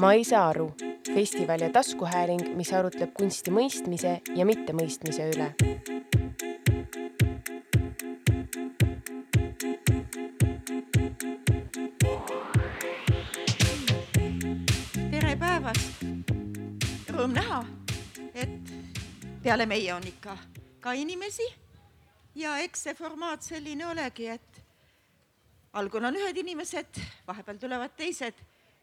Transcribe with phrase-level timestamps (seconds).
[0.00, 0.74] ma ei saa aru,
[1.14, 5.48] festival ja taskuhääling, mis arutleb kunsti mõistmise ja mittemõistmise üle.
[15.10, 16.06] tere päevast!
[17.10, 17.64] Rõõm näha,
[18.34, 18.72] et
[19.42, 20.38] peale meie on ikka
[20.80, 21.50] ka inimesi
[22.38, 24.51] ja eks see formaat selline olegi, et
[25.72, 28.38] algul on ühed inimesed, vahepeal tulevad teised,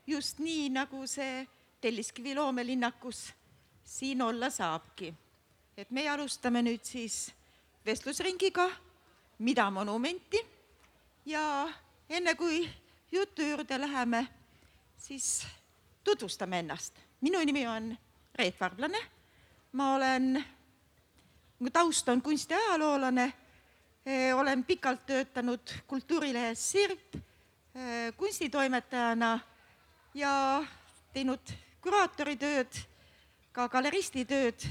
[0.08, 1.48] just nii, nagu see
[1.82, 3.30] Telliskivi loomelinnakus
[3.84, 5.14] siin olla saabki.
[5.78, 7.32] et meie alustame nüüd siis
[7.86, 8.66] vestlusringiga
[9.40, 10.42] Mida monumenti
[11.26, 11.70] ja
[12.10, 12.70] enne kui
[13.12, 14.28] jutu juurde läheme,
[14.98, 15.48] siis
[16.04, 16.94] tutvustame ennast.
[17.22, 17.98] minu nimi on
[18.36, 19.00] Reet Varblane,
[19.72, 20.46] ma olen,
[21.60, 23.34] mu taust on kunstiajaloolane,
[24.36, 27.16] olen pikalt töötanud kultuurilehes Sirp
[28.18, 29.40] kunstitoimetajana
[30.14, 30.64] ja
[31.14, 32.80] teinud kuraatoritööd,
[33.52, 34.66] ka galeristitööd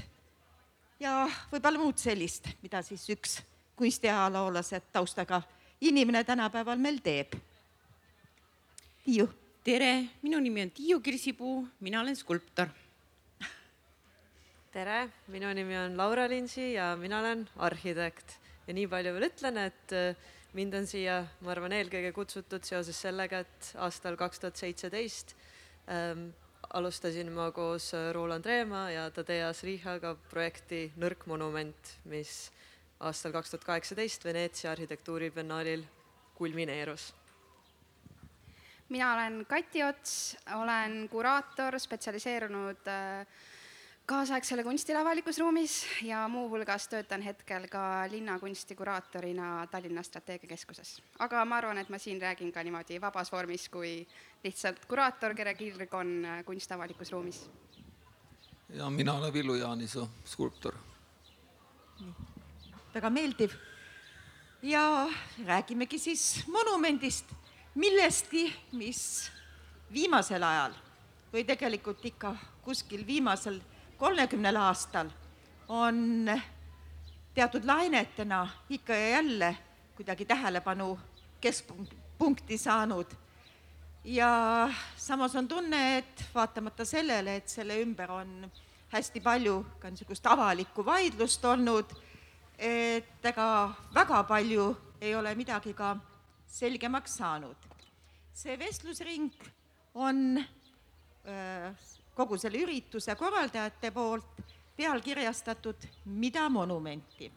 [0.99, 3.39] ja võib-olla muud sellist, mida siis üks
[3.79, 5.41] kunstiajaloolased taustaga
[5.81, 7.37] inimene tänapäeval meil teeb.
[9.05, 9.29] Tiiu.
[9.63, 12.69] tere, minu nimi on Tiiu Kirsipuu, mina olen skulptor.
[14.71, 18.39] tere, minu nimi on Laura Linsi ja mina olen arhitekt
[18.69, 19.95] ja nii palju veel ütlen, et
[20.53, 25.33] mind on siia, ma arvan, eelkõige kutsutud seoses sellega, et aastal kaks tuhat seitseteist
[25.89, 26.29] ähm,
[26.73, 32.49] alustasin ma koos Roland Reema ja Tadeas Rihaga projekti Nõrk monument, mis
[32.99, 35.85] aastal kaks tuhat kaheksateist Veneetsia arhitektuuribiennaalil
[36.37, 37.13] kulmineerus.
[38.89, 43.25] mina olen Kati Ots, olen kuraator, spetsialiseerunud äh,
[44.09, 51.01] kaasaegsele kunstile avalikus ruumis ja muuhulgas töötan hetkel ka linnakunsti kuraatorina Tallinna Strateegiakeskuses.
[51.19, 54.07] aga ma arvan, et ma siin räägin ka niimoodi vabas vormis kui
[54.43, 57.49] lihtsalt kuraator, kelle kirg on äh, kunst avalikus ruumis.
[58.69, 60.75] ja mina olen Villu Jaanisoo, skulptor.
[62.95, 63.51] väga meeldiv.
[64.61, 65.09] ja
[65.45, 67.25] räägimegi siis monumendist,
[67.75, 69.31] millestki, mis
[69.93, 70.73] viimasel ajal
[71.33, 73.61] või tegelikult ikka kuskil viimasel
[73.99, 75.09] kolmekümnel aastal
[75.67, 76.29] on
[77.33, 79.57] teatud lainetena ikka ja jälle
[79.95, 80.99] kuidagi tähelepanu
[81.41, 83.05] keskpunkti saanud.
[84.03, 88.51] ja samas on tunne, et vaatamata sellele, et selle ümber on
[88.91, 91.91] hästi palju ka niisugust avalikku vaidlust olnud,
[92.57, 95.97] et ega väga palju ei ole midagi ka
[96.47, 97.55] selgemaks saanud.
[98.33, 99.33] see vestlusring
[99.93, 100.45] on
[101.27, 101.73] öö,
[102.19, 104.43] kogu selle ürituse korraldajate poolt
[104.75, 107.31] pealkirjastatud Mida monumenti.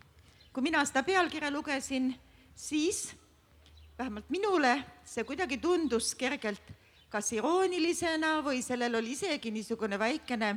[0.52, 2.14] kui mina seda pealkirja lugesin,
[2.54, 3.14] siis
[3.98, 6.72] vähemalt minule see kuidagi tundus kergelt
[7.12, 10.52] kas iroonilisena või sellel oli isegi niisugune väikene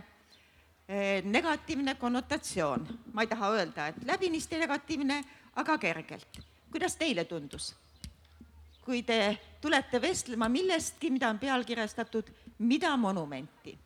[1.23, 2.87] negatiivne konnotatsioon.
[3.13, 5.23] ma ei taha öelda, et läbinisti negatiivne,
[5.55, 6.39] aga kergelt.
[6.71, 7.75] kuidas teile tundus?
[8.85, 13.84] kui te tulete vestlema millestki, mida on pealkirjastatud Mida monumenti?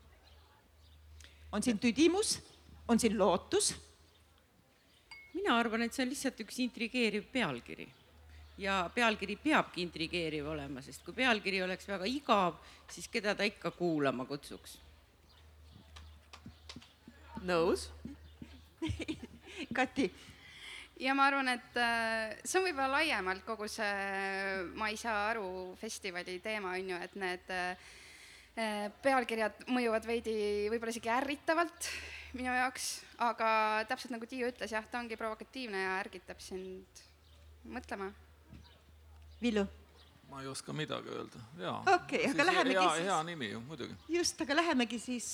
[1.51, 2.39] On siin tüdimus,
[2.87, 3.75] on siin lootus?
[5.33, 7.87] mina arvan, et see on lihtsalt üks intrigeeriv pealkiri
[8.59, 12.57] ja pealkiri peabki intrigeeriv olema, sest kui pealkiri oleks väga igav,
[12.91, 14.77] siis keda ta ikka kuulama kutsuks?
[17.47, 17.87] nõus
[19.77, 20.09] Kati?
[20.99, 25.77] ja ma arvan, et äh, see on võib-olla laiemalt kogu see Ma ei saa aru
[25.79, 27.89] festivali teema, on ju, et need äh,
[29.03, 30.33] pealkirjad mõjuvad veidi
[30.71, 31.89] võib-olla isegi ärritavalt
[32.37, 32.87] minu jaoks,
[33.25, 33.49] aga
[33.89, 37.03] täpselt nagu Tiiu ütles, jah, ta ongi provokatiivne ja ärgitab sind
[37.69, 38.11] mõtlema.
[39.41, 39.67] Villu?
[40.29, 41.79] ma ei oska midagi öelda, jaa.
[41.95, 43.05] okei okay,, aga lähemegi hea, siis.
[43.07, 43.95] hea nimi ju, muidugi.
[44.13, 45.29] just, aga lähemegi siis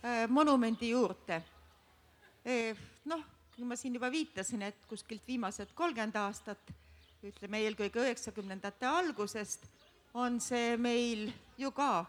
[0.00, 1.42] äh, monumendi juurde
[2.44, 2.72] e,.
[3.04, 3.20] noh,
[3.52, 6.72] kui ma siin juba viitasin, et kuskilt viimased kolmkümmend aastat,
[7.24, 9.68] ütleme eelkõige üheksakümnendate algusest,
[10.14, 11.28] on see meil
[11.60, 12.06] ju ka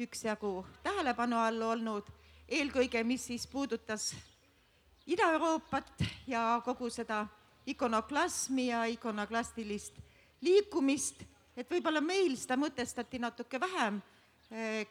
[0.00, 2.06] üksjagu tähelepanu all olnud,
[2.48, 4.14] eelkõige mis siis puudutas
[5.06, 7.26] Ida-Euroopat ja kogu seda
[7.66, 9.98] ikonoklasmi ja ikonoklastilist
[10.40, 11.22] liikumist,
[11.56, 14.00] et võib-olla meil seda mõtestati natuke vähem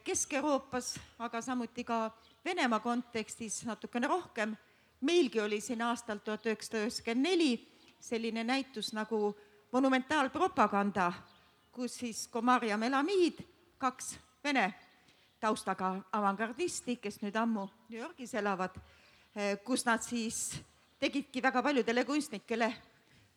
[0.04, 2.12] Kesk-Euroopas, aga samuti ka
[2.46, 4.56] Venemaa kontekstis natukene rohkem.
[5.02, 7.68] meilgi oli siin aastal tuhat üheksasada üheksakümmend neli
[8.00, 9.36] selline näitus nagu
[9.72, 11.14] monumentaalpropaganda,
[11.72, 13.40] kus siis Komar ja Melamiid,
[13.78, 14.74] kaks vene
[15.40, 18.76] taustaga avangardisti, kes nüüd ammu New Yorgis elavad,
[19.64, 20.60] kus nad siis
[21.00, 22.74] tegidki väga paljudele kunstnikele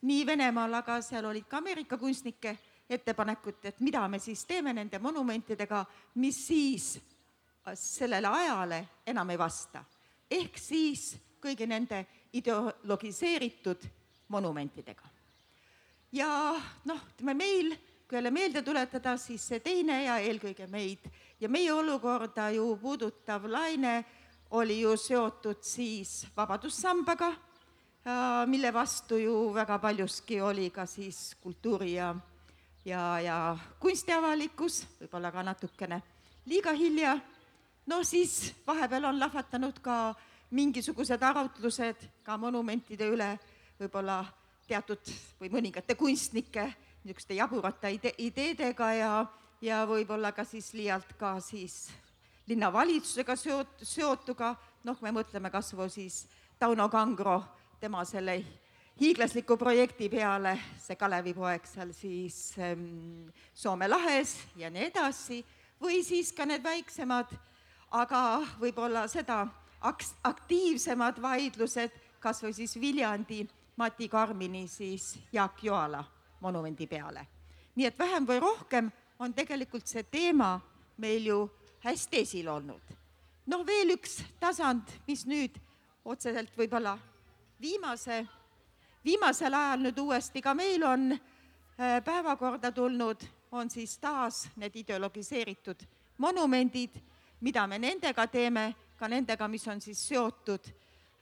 [0.02, 2.56] nii Venemaal, aga seal olid ka Ameerika kunstnikke,
[2.90, 5.84] ettepanekut, et mida me siis teeme nende monumentidega,
[6.20, 6.88] mis siis
[7.78, 9.84] sellele ajale enam ei vasta.
[10.30, 13.86] ehk siis kõigi nende ideologiseeritud
[14.28, 15.08] monumentidega.
[16.12, 17.76] ja noh, ütleme meil,
[18.16, 21.06] jälle meelde tuletada, siis see teine ja eelkõige meid
[21.40, 24.04] ja meie olukorda ju puudutav laine
[24.50, 31.94] oli ju seotud siis Vabadussambaga, äh, mille vastu ju väga paljuski oli ka siis kultuuri
[31.94, 32.14] ja,
[32.84, 36.02] ja, ja kunstiavalikkus, võib-olla ka natukene
[36.46, 37.18] liiga hilja.
[37.86, 40.14] no siis vahepeal on lahvatanud ka
[40.50, 43.38] mingisugused arutlused ka monumentide üle,
[43.80, 44.24] võib-olla
[44.68, 46.68] teatud või mõningate kunstnike
[47.02, 49.12] niisuguste jaburate ide ideedega ja,
[49.62, 51.88] ja võib-olla ka siis liialt ka siis
[52.46, 54.54] linnavalitsusega seot-, seotuga,
[54.86, 56.24] noh, me mõtleme kas või siis
[56.58, 57.40] Tauno Kangro,
[57.80, 58.36] tema selle
[59.00, 65.40] hiiglasliku projekti peale, see Kalevipoeg seal siis ähm, Soome lahes ja nii edasi,
[65.82, 67.34] või siis ka need väiksemad,
[67.98, 68.22] aga
[68.62, 69.42] võib-olla seda
[69.90, 73.42] aks-, aktiivsemad vaidlused, kas või siis Viljandi
[73.76, 76.04] Mati Karmini siis Jaak Joala
[76.42, 77.26] monumendi peale.
[77.74, 80.60] nii et vähem või rohkem on tegelikult see teema
[80.98, 81.38] meil ju
[81.84, 82.82] hästi esil olnud.
[83.46, 85.58] noh, veel üks tasand, mis nüüd
[86.04, 86.96] otseselt võib-olla
[87.60, 88.26] viimase,
[89.04, 93.22] viimasel ajal nüüd uuesti ka meil on äh, päevakorda tulnud,
[93.52, 95.82] on siis taas need ideologiseeritud
[96.18, 96.96] monumendid,
[97.40, 100.70] mida me nendega teeme, ka nendega, mis on siis seotud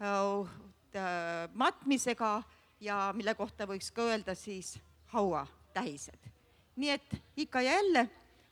[0.00, 2.42] äh, matmisega
[2.80, 4.76] ja mille kohta võiks ka öelda siis
[5.12, 6.30] hauatähised.
[6.76, 8.08] nii et ikka ja jälle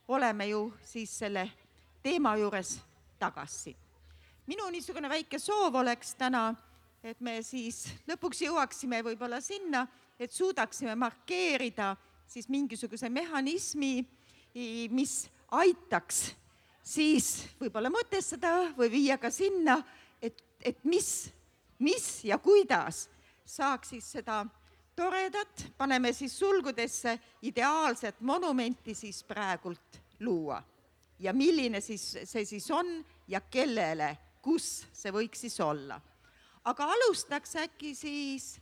[0.09, 1.51] oleme ju siis selle
[2.03, 2.81] teema juures
[3.19, 3.77] tagasi.
[4.47, 6.55] minu niisugune väike soov oleks täna,
[7.03, 9.87] et me siis lõpuks jõuaksime võib-olla sinna,
[10.19, 11.97] et suudaksime markeerida
[12.27, 14.05] siis mingisuguse mehhanismi,
[14.91, 16.35] mis aitaks
[16.83, 19.79] siis võib-olla mõtestada või viia ka sinna,
[20.23, 21.31] et, et mis,
[21.79, 23.07] mis ja kuidas
[23.45, 24.45] saaks siis seda
[24.99, 30.63] toredat, paneme siis sulgudesse, ideaalset monumenti siis praegult luua.
[31.19, 36.01] ja milline siis see siis on ja kellele, kus see võiks siis olla.
[36.65, 38.61] aga alustaks äkki siis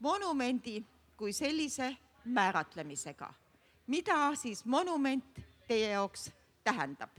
[0.00, 0.82] monumendi
[1.16, 3.32] kui sellise määratlemisega.
[3.86, 6.30] mida siis monument teie jaoks
[6.64, 7.10] tähendab?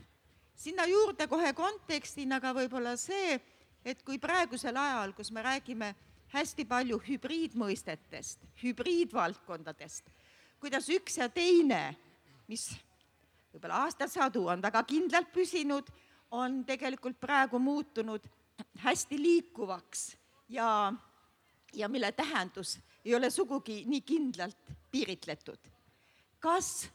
[0.56, 3.40] sinna juurde kohe kontekstina ka võib-olla see,
[3.84, 5.94] et kui praegusel ajal, kus me räägime
[6.30, 10.10] hästi palju hübriidmõistetest, hübriidvaldkondadest,
[10.62, 11.96] kuidas üks ja teine,
[12.50, 12.68] mis
[13.50, 15.90] võib-olla aastasadu on väga kindlalt püsinud,
[16.30, 18.26] on tegelikult praegu muutunud
[18.84, 20.04] hästi liikuvaks
[20.54, 20.92] ja,
[21.74, 25.58] ja mille tähendus ei ole sugugi nii kindlalt piiritletud.
[26.38, 26.88] kas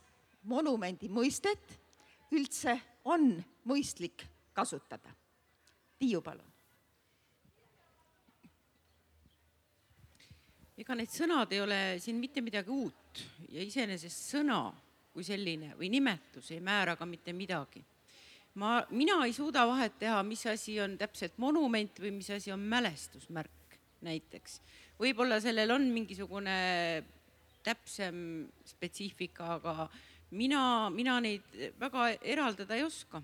[0.43, 1.75] monumendi mõistet
[2.31, 3.35] üldse on
[3.67, 4.23] mõistlik
[4.53, 5.11] kasutada?
[5.99, 6.54] Tiiu, palun
[10.75, 14.59] ega need sõnad ei ole siin mitte midagi uut ja iseenesest sõna
[15.15, 17.83] kui selline või nimetus ei määra ka mitte midagi.
[18.59, 22.59] ma, mina ei suuda vahet teha, mis asi on täpselt monument või mis asi on
[22.59, 24.59] mälestusmärk näiteks.
[24.99, 26.57] võib-olla sellel on mingisugune
[27.63, 29.87] täpsem spetsiifika, aga
[30.31, 33.23] mina, mina neid väga eraldada ei oska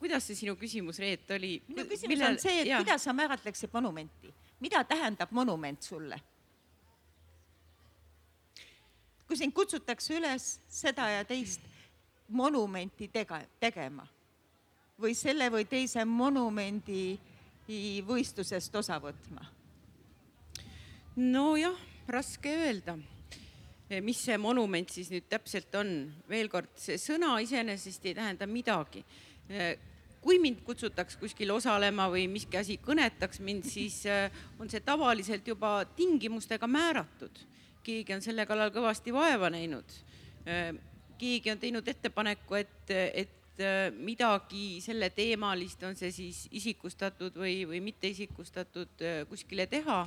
[0.00, 1.58] kuidas see sinu küsimus, Reet, oli?
[1.68, 2.34] minu küsimus Millel...
[2.34, 2.80] on see, et ja.
[2.80, 4.32] kuidas sa määratleksid monumenti,
[4.64, 6.20] mida tähendab monument sulle?
[9.30, 11.62] kui sind kutsutakse üles seda ja teist
[12.34, 14.02] monumenti tega-, tegema
[15.00, 17.14] või selle või teise monumendi
[18.06, 19.44] võistlusest osa võtma?
[21.20, 21.76] nojah,
[22.08, 22.96] raske öelda,
[24.02, 25.92] mis see monument siis nüüd täpselt on.
[26.28, 29.04] veel kord, see sõna iseenesest ei tähenda midagi
[30.20, 34.28] kui mind kutsutaks kuskil osalema või miski asi kõnetaks mind, siis äh,
[34.60, 37.46] on see tavaliselt juba tingimustega määratud.
[37.82, 39.92] keegi on selle kallal kõvasti vaeva näinud.
[40.44, 40.74] Äh,
[41.18, 47.80] keegi on teinud ettepaneku, et, et äh, midagi selleteemalist, on see siis isikustatud või, või
[47.80, 50.06] mitte isikustatud, kuskile teha.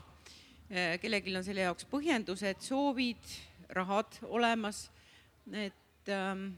[1.01, 3.33] kellelgi on selle jaoks põhjendused, soovid,
[3.69, 4.89] rahad olemas.
[5.51, 6.53] et ähm,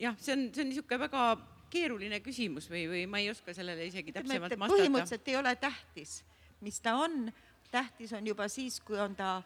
[0.00, 3.88] jah, see on, see on niisugune väga keeruline küsimus või, või ma ei oska sellele
[3.88, 4.74] isegi täpsemalt vastata.
[4.74, 6.18] põhimõtteliselt ei ole tähtis,
[6.60, 7.32] mis ta on,
[7.72, 9.38] tähtis on juba siis, kui on ta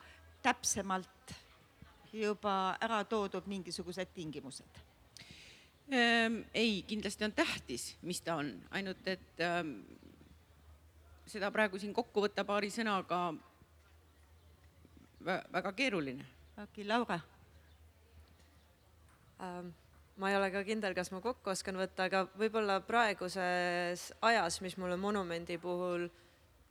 [0.43, 1.35] täpsemalt
[2.13, 4.83] juba ära toodud mingisugused tingimused
[5.93, 6.43] ähm,.
[6.55, 9.79] ei, kindlasti on tähtis, mis ta on, ainult et ähm,
[11.27, 13.21] seda praegu siin kokku võtta paari sõnaga
[15.27, 16.27] väga keeruline.
[16.63, 17.21] okei, Laura
[19.43, 19.75] ähm,?
[20.17, 24.77] Ma ei ole ka kindel, kas ma kokku oskan võtta, aga võib-olla praeguses ajas, mis
[24.81, 26.07] mulle monumendi puhul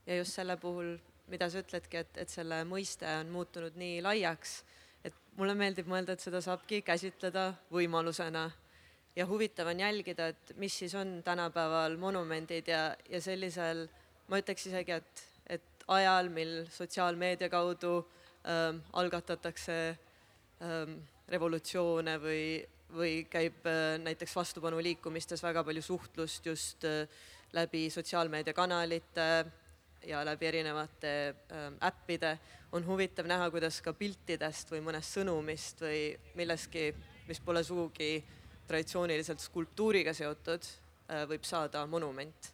[0.07, 0.95] ja just selle puhul,
[1.29, 4.57] mida sa ütledki, et, et selle mõiste on muutunud nii laiaks,
[5.05, 8.49] et mulle meeldib mõelda, et seda saabki käsitleda võimalusena.
[9.15, 13.87] ja huvitav on jälgida, et mis siis on tänapäeval monumendid ja, ja sellisel,
[14.27, 18.01] ma ütleks isegi, et, et ajal, mil sotsiaalmeedia kaudu
[18.43, 19.77] ähm, algatatakse
[20.61, 20.97] ähm,
[21.29, 22.41] revolutsioone või,
[22.95, 27.05] või käib äh, näiteks vastupanuliikumistes väga palju suhtlust just äh,
[27.53, 29.29] läbi sotsiaalmeediakanalite
[30.05, 32.37] ja läbi erinevate ähm, äppide,
[32.71, 36.01] on huvitav näha, kuidas ka piltidest või mõnest sõnumist või
[36.37, 36.89] millestki,
[37.29, 38.19] mis pole sugugi
[38.67, 40.67] traditsiooniliselt skulptuuriga seotud,
[41.09, 42.51] äh, võib saada monument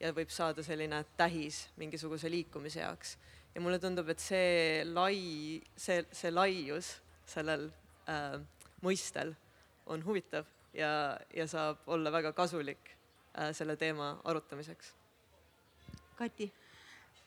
[0.00, 3.16] ja võib saada selline tähis mingisuguse liikumise jaoks.
[3.54, 6.96] ja mulle tundub, et see lai, see, see laius
[7.26, 7.70] sellel
[8.08, 8.38] äh,
[8.82, 9.34] mõistel
[9.86, 12.92] on huvitav ja, ja saab olla väga kasulik
[13.38, 14.94] äh, selle teema arutamiseks.
[16.16, 16.52] Kati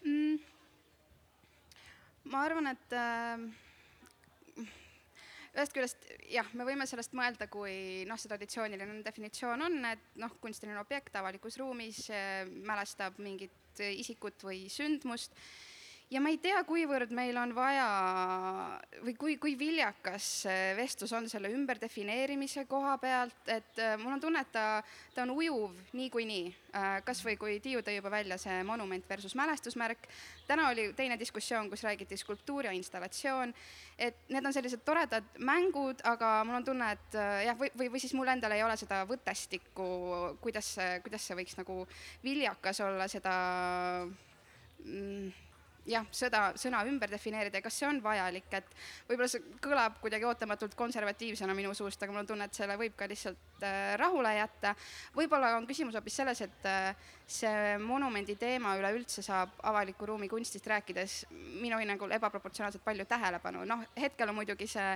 [0.05, 0.39] mm,?
[2.31, 4.65] ma arvan, et äh,
[5.55, 10.33] ühest küljest jah, me võime sellest mõelda, kui noh, see traditsiooniline definitsioon on, et noh,
[10.41, 15.35] kunstiline objekt avalikus ruumis äh, mälestab mingit isikut või sündmust
[16.11, 17.85] ja ma ei tea, kuivõrd meil on vaja
[19.03, 20.27] või kui, kui viljakas
[20.77, 24.83] vestlus on selle ümberdefineerimise koha pealt, et äh, mul on tunne, et ta,
[25.15, 26.45] ta on ujuv niikuinii.
[26.75, 30.07] Äh, kasvõi kui Tiiu tõi juba välja see monument versus mälestusmärk.
[30.47, 33.53] täna oli teine diskussioon, kus räägiti skulptuur ja installatsioon.
[33.97, 37.89] et need on sellised toredad mängud, aga mul on tunne, et äh, jah, või, või,
[37.95, 39.87] või siis mul endal ei ole seda võttestikku,
[40.41, 41.87] kuidas see, kuidas see võiks nagu
[42.23, 43.33] viljakas olla, seda
[44.83, 45.31] mm,
[45.89, 48.71] jah, seda sõna ümber defineerida ja kas see on vajalik, et
[49.09, 52.95] võib-olla see kõlab kuidagi ootamatult konservatiivsena minu suust, aga mul on tunne, et selle võib
[52.97, 54.75] ka lihtsalt äh, rahule jätta.
[55.15, 60.67] võib-olla on küsimus hoopis selles, et äh, see monumendi teema üleüldse saab avaliku ruumi kunstist
[60.67, 61.23] rääkides
[61.61, 64.91] minu hinnangul ebaproportsionaalselt palju tähelepanu, noh, hetkel on muidugi see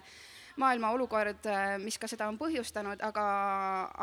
[0.60, 3.26] maailma olukord, äh, mis ka seda on põhjustanud, aga,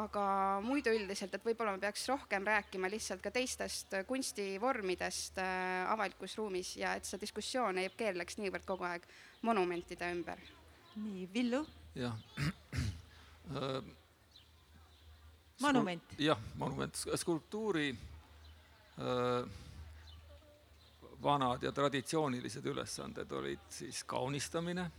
[0.05, 0.25] aga
[0.65, 6.77] muidu üldiselt, et võib-olla me peaks rohkem rääkima lihtsalt ka teistest kunstivormidest äh, avalikus ruumis
[6.81, 9.07] ja et see diskussioon ei keerleks niivõrd kogu aeg
[9.47, 10.41] monumentide ümber.
[10.97, 11.63] nii, Villu?
[11.97, 12.17] jah
[13.57, 13.81] äh,
[15.61, 16.19] monument.
[16.19, 19.65] jah, monument, skulptuuri äh,
[21.23, 24.91] vanad ja traditsioonilised ülesanded olid siis kaunistamine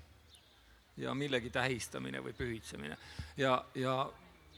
[0.97, 2.97] ja millegi tähistamine või pühitsemine
[3.37, 3.97] ja, ja,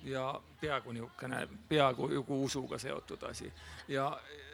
[0.03, 0.27] ja
[0.61, 3.51] peaaegu niisugune, peaaegu nagu usuga seotud asi
[3.87, 4.49] ja äh,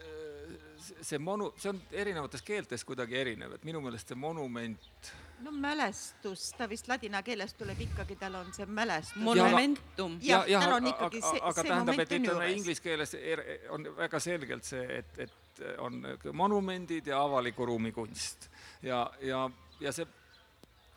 [1.02, 5.14] see monu-, see on erinevates keeltes kuidagi erinev, et minu meelest see monument
[5.44, 9.22] no mälestus, ta vist ladina keelest tuleb ikkagi, tal on see mälestus.
[9.22, 10.18] monumentum.
[10.22, 13.46] jah ja, ja, tal on ikkagi see, aga see tähendab, et ütleme inglise keeles er-,
[13.76, 16.02] on väga selgelt see, et, et on
[16.34, 18.50] monumendid ja avaliku ruumi kunst
[18.84, 19.46] ja, ja,
[19.80, 20.08] ja see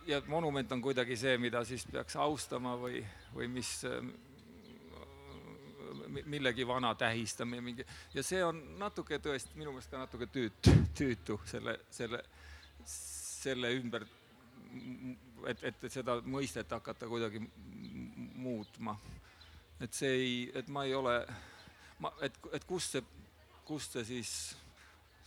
[0.09, 3.03] ja monument on kuidagi see, mida siis peaks austama või,
[3.35, 3.73] või mis,
[6.25, 7.85] millegi vana tähistamine, mingi,
[8.15, 12.23] ja see on natuke tõesti minu meelest ka natuke tüütu, tüütu selle, selle,
[12.89, 14.07] selle ümber,
[15.47, 17.43] et, et seda mõistet hakata kuidagi
[18.39, 18.97] muutma.
[19.81, 21.21] et see ei, et ma ei ole,
[22.01, 23.05] ma, et, et kust see,
[23.69, 24.33] kust see siis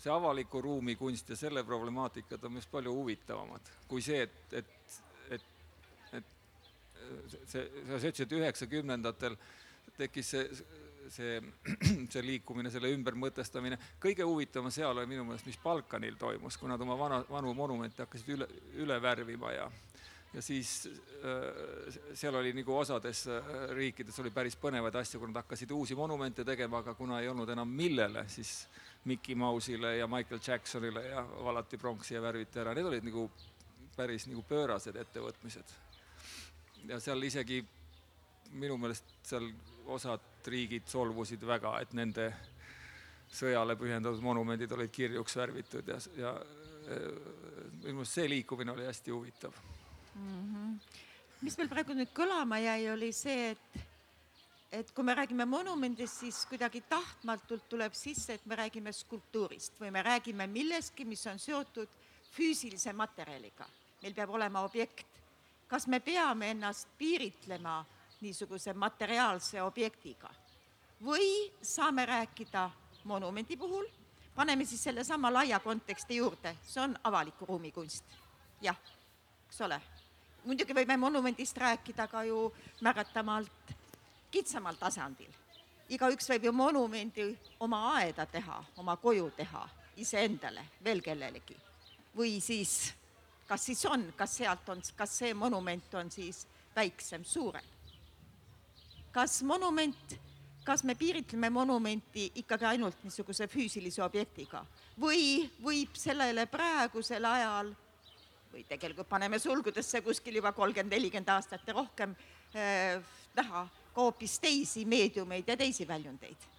[0.01, 5.00] see avaliku ruumi kunst ja selle problemaatikad on minust palju huvitavamad kui see, et, et,
[5.38, 5.50] et,
[6.17, 6.29] et
[7.48, 9.38] see, sa ütlesid, et üheksakümnendatel
[9.98, 10.46] tekkis see,
[11.12, 11.38] see,
[12.13, 16.81] see liikumine, selle ümbermõtestamine, kõige huvitavam seal oli minu meelest, mis Balkanil toimus, kui nad
[16.81, 18.48] oma vana, vanu monumente hakkasid üle,
[18.81, 19.67] üle värvima ja
[20.33, 20.89] ja siis
[21.25, 25.95] äh, seal oli nagu osades äh, riikides oli päris põnevaid asju, kui nad hakkasid uusi
[25.95, 28.67] monumente tegema, aga kuna ei olnud enam millele, siis
[29.05, 33.27] Mickey Mouse'ile ja Michael Jacksonile ja valati pronksi ja värviti ära, need olid nagu
[33.95, 35.75] päris nagu pöörased ettevõtmised.
[36.88, 37.59] ja seal isegi
[38.51, 39.51] minu meelest seal
[39.91, 42.31] osad riigid solvusid väga, et nende
[43.31, 46.33] sõjale pühendatud monumendid olid kirjuks värvitud ja, ja
[47.83, 49.59] minu meelest see liikumine oli hästi huvitav
[50.15, 50.56] mm.
[50.56, 50.80] -hmm.
[51.41, 53.82] mis meil praegu nüüd kõlama jäi, oli see, et
[54.72, 59.91] et kui me räägime monumendist, siis kuidagi tahtmatult tuleb sisse, et me räägime skulptuurist või
[59.91, 61.89] me räägime millestki, mis on seotud
[62.32, 63.65] füüsilise materjaliga.
[64.01, 65.08] meil peab olema objekt.
[65.68, 67.86] kas me peame ennast piiritlema
[68.22, 70.30] niisuguse materiaalse objektiga
[71.03, 72.70] või saame rääkida
[73.03, 73.86] monumendi puhul,
[74.36, 78.03] paneme siis sellesama laia konteksti juurde, see on avaliku ruumi kunst.
[78.62, 78.77] jah,
[79.48, 79.82] eks ole.
[80.45, 83.75] Muidugi võime monumendist rääkida ka ju märgatamalt
[84.31, 85.29] kitsamal tasandil.
[85.91, 87.25] igaüks võib ju monumendi
[87.60, 89.67] oma aeda teha, oma koju teha,
[89.98, 91.57] iseendale, veel kellelegi.
[92.17, 92.93] või siis,
[93.48, 97.65] kas siis on, kas sealt on, kas see monument on siis väiksem, suurem?
[99.12, 100.15] kas monument,
[100.63, 104.65] kas me piiritleme monumenti ikkagi ainult niisuguse füüsilise objektiga
[105.00, 107.74] või võib sellele praegusel ajal
[108.51, 112.15] või tegelikult paneme sulgudesse kuskil juba kolmkümmend, nelikümmend aastat ja rohkem
[112.55, 113.01] äh,
[113.36, 116.50] näha ka hoopis teisi meediumeid ja teisi väljundeid.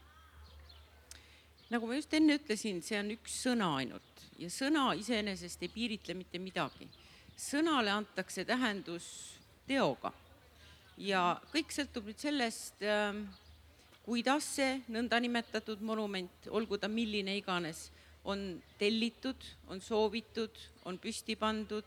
[1.70, 6.14] nagu ma just enne ütlesin, see on üks sõna ainult ja sõna iseenesest ei piiritle
[6.14, 6.88] mitte midagi.
[7.37, 9.06] sõnale antakse tähendus
[9.66, 10.12] teoga
[10.96, 13.16] ja kõik sõltub nüüd sellest äh,,
[14.04, 17.90] kuidas see nõndanimetatud monument, olgu ta milline iganes,
[18.24, 19.36] on tellitud,
[19.68, 21.84] on soovitud, on püsti pandud.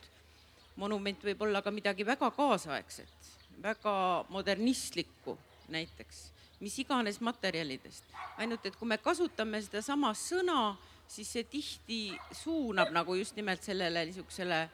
[0.75, 3.27] monument võib olla ka midagi väga kaasaegset,
[3.63, 5.37] väga modernistlikku
[5.71, 6.17] näiteks,
[6.59, 8.03] mis iganes materjalidest.
[8.37, 10.75] ainult et kui me kasutame sedasama sõna,
[11.07, 11.99] siis see tihti
[12.31, 14.69] suunab nagu just nimelt sellele niisugusele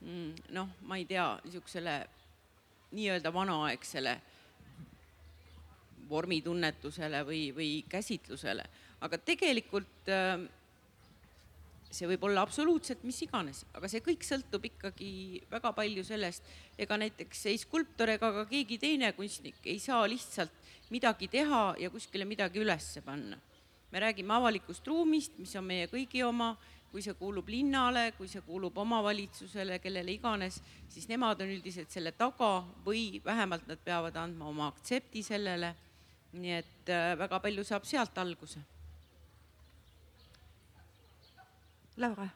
[0.00, 1.96] mm, noh, ma ei tea, niisugusele
[2.92, 4.20] nii-öelda vanaaegsele
[6.10, 8.64] vormitunnetusele või, või käsitlusele,
[9.00, 10.46] aga tegelikult äh,
[11.90, 16.46] see võib olla absoluutselt mis iganes, aga see kõik sõltub ikkagi väga palju sellest,
[16.78, 20.54] ega näiteks ei skulptor ega ka keegi teine kunstnik ei saa lihtsalt
[20.94, 23.38] midagi teha ja kuskile midagi ülesse panna.
[23.90, 26.52] me räägime avalikust ruumist, mis on meie kõigi oma,
[26.92, 32.12] kui see kuulub linnale, kui see kuulub omavalitsusele, kellele iganes, siis nemad on üldiselt selle
[32.12, 35.74] taga või vähemalt nad peavad andma oma aktsepti sellele.
[36.32, 38.60] nii et äh, väga palju saab sealt alguse
[42.00, 42.30] Laura?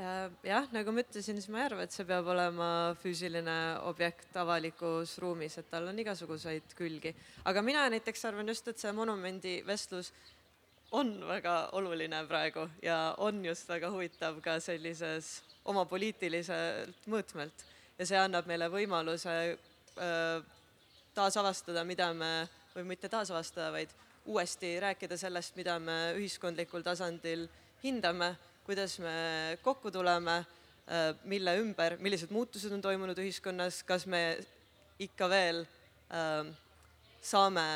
[0.00, 2.68] Äh, jah, nagu ma ütlesin, siis ma ei arva, et see peab olema
[2.98, 3.56] füüsiline
[3.86, 7.12] objekt avalikus ruumis, et tal on igasuguseid külgi.
[7.44, 10.10] aga mina näiteks arvan just, et see monumendi vestlus
[10.96, 17.66] on väga oluline praegu ja on just väga huvitav ka sellises oma poliitiliselt mõõtmelt
[17.98, 20.40] ja see annab meile võimaluse äh,
[21.14, 22.32] taasavastada, mida me,
[22.74, 23.92] või mitte taasavastada, vaid
[24.24, 27.46] uuesti rääkida sellest, mida me ühiskondlikul tasandil
[27.84, 28.32] hindame
[28.64, 30.38] kuidas me kokku tuleme,
[30.88, 34.22] äh, mille ümber, millised muutused on toimunud ühiskonnas, kas me
[34.98, 35.64] ikka veel
[36.08, 36.48] äh,
[37.24, 37.66] saame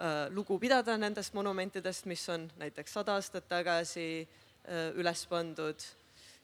[0.00, 5.82] äh, lugu pidada nendest monumentidest, mis on näiteks sada aastat tagasi äh, üles pandud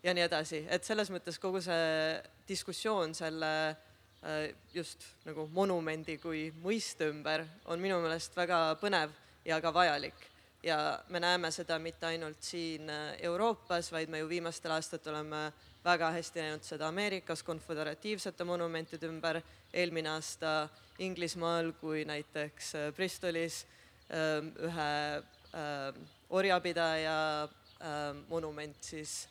[0.02, 6.48] ja nii edasi, et selles mõttes kogu see diskussioon selle äh, just nagu monumendi kui
[6.62, 9.14] mõiste ümber on minu meelest väga põnev
[9.46, 10.31] ja ka vajalik
[10.62, 15.52] ja me näeme seda mitte ainult siin äh, Euroopas, vaid me ju viimastel aastatel oleme
[15.84, 19.40] väga hästi näinud seda Ameerikas konföderatiivsete monumentide ümber,
[19.72, 23.64] eelmine aasta Inglismaal kui näiteks äh, Bristolis
[24.10, 29.28] ähm, ühe ähm, orjapidaja ähm, monument siis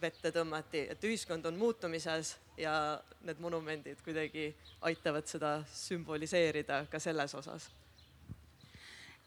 [0.00, 4.50] vette tõmmati, et ühiskond on muutumises ja need monumendid kuidagi
[4.84, 7.70] aitavad seda sümboliseerida ka selles osas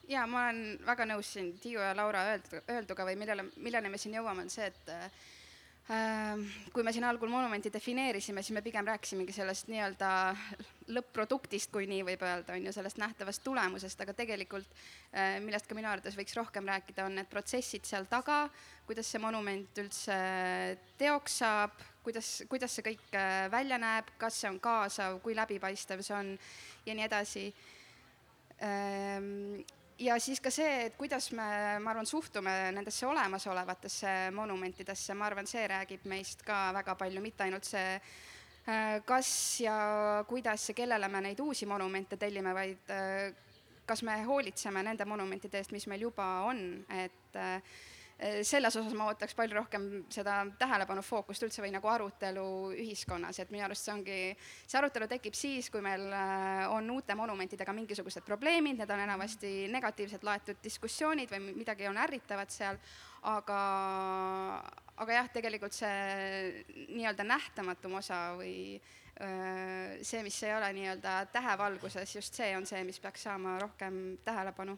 [0.10, 4.00] ja ma olen väga nõus siin Tiiu ja Laura öeldu, öelduga või millele, milleni me
[4.02, 5.12] siin jõuame, on see, et äh,
[6.74, 10.10] kui me siin algul monumenti defineerisime, siis me pigem rääkisimegi sellest nii-öelda
[10.96, 14.70] lõpp-produktist, kui nii võib öelda, on ju, sellest nähtavast tulemusest, aga tegelikult
[15.14, 18.44] äh, millest ka minu arvates võiks rohkem rääkida, on need protsessid seal taga,
[18.90, 20.20] kuidas see monument üldse
[20.98, 26.02] teoks saab, kuidas, kuidas see kõik äh, välja näeb, kas see on kaasav, kui läbipaistev
[26.06, 26.38] see on
[26.86, 27.52] ja nii edasi.
[28.66, 29.62] Ähm,
[30.00, 31.50] ja siis ka see, et kuidas me,
[31.84, 37.46] ma arvan, suhtume nendesse olemasolevatesse monumentidesse, ma arvan, see räägib meist ka väga palju, mitte
[37.46, 38.00] ainult see,
[38.70, 39.32] äh, kas
[39.66, 39.78] ja
[40.30, 43.30] kuidas ja kellele me neid uusi monumente tellime, vaid äh,
[43.90, 46.62] kas me hoolitseme nende monumentide eest, mis meil juba on,
[46.94, 47.80] et äh,
[48.20, 53.52] selles osas ma ootaks palju rohkem seda tähelepanu fookust üldse või nagu arutelu ühiskonnas, et
[53.54, 54.18] minu arust see ongi,
[54.68, 59.54] see arutelu tekib siis, kui meil äh, on uute monumentidega mingisugused probleemid, need on enamasti
[59.72, 62.82] negatiivselt laetud diskussioonid või midagi on ärritavat seal,
[63.32, 63.62] aga,
[65.00, 72.20] aga jah, tegelikult see nii-öelda nähtamatum osa või äh, see, mis ei ole nii-öelda tähevalguses,
[72.20, 74.76] just see on see, mis peaks saama rohkem tähelepanu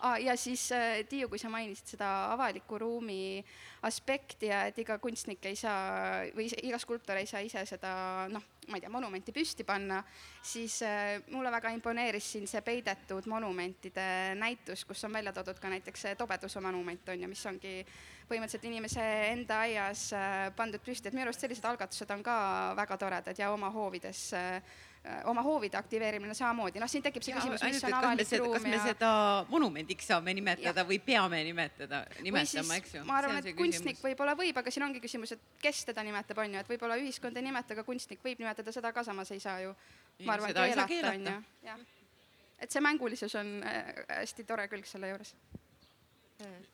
[0.00, 0.16] ah,.
[0.20, 3.44] ja siis äh, Tiiu, kui sa mainisid seda avaliku ruumi
[3.86, 7.92] aspekti ja et iga kunstnik ei saa või iga skulptor ei saa ise seda
[8.30, 10.02] noh, ma ei tea, monumenti püsti panna,
[10.42, 15.72] siis äh, mulle väga imponeeris siin see peidetud monumentide näitus, kus on välja toodud ka
[15.72, 17.74] näiteks see Tobeduse monument on ju, mis ongi
[18.30, 22.36] põhimõtteliselt inimese enda aias äh, pandud püsti, et minu arust sellised algatused on ka
[22.78, 24.78] väga toredad ja oma hoovides äh,
[25.24, 28.72] oma hoovide aktiveerimine samamoodi, noh, siin tekib see küsimus, mis on avalik ruum kas me
[28.74, 29.12] ja seda
[29.48, 30.86] monumendiks saame nimetada ja.
[30.90, 33.04] või peame nimetada, nimetama, eks ju?
[33.08, 36.58] ma arvan, et kunstnik võib-olla võib, aga siin ongi küsimus, et kes teda nimetab, on
[36.58, 39.56] ju, et võib-olla ühiskond ei nimeta, aga kunstnik võib nimetada seda ka, samas ei saa
[39.64, 39.72] ju,
[40.28, 41.34] ma arvan, keelata, on ju,
[41.70, 41.82] jah.
[42.60, 45.32] et see mängulisus on äh, hästi tore külg selle juures.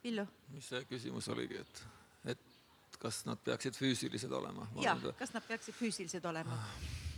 [0.02, 0.26] Villu?
[0.50, 1.86] mis see küsimus oligi, et,
[2.34, 4.66] et kas nad peaksid füüsilised olema?
[4.82, 6.64] jah, kas nad peaksid füüsilised olema?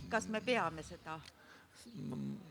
[0.09, 1.19] Kas me peame seda?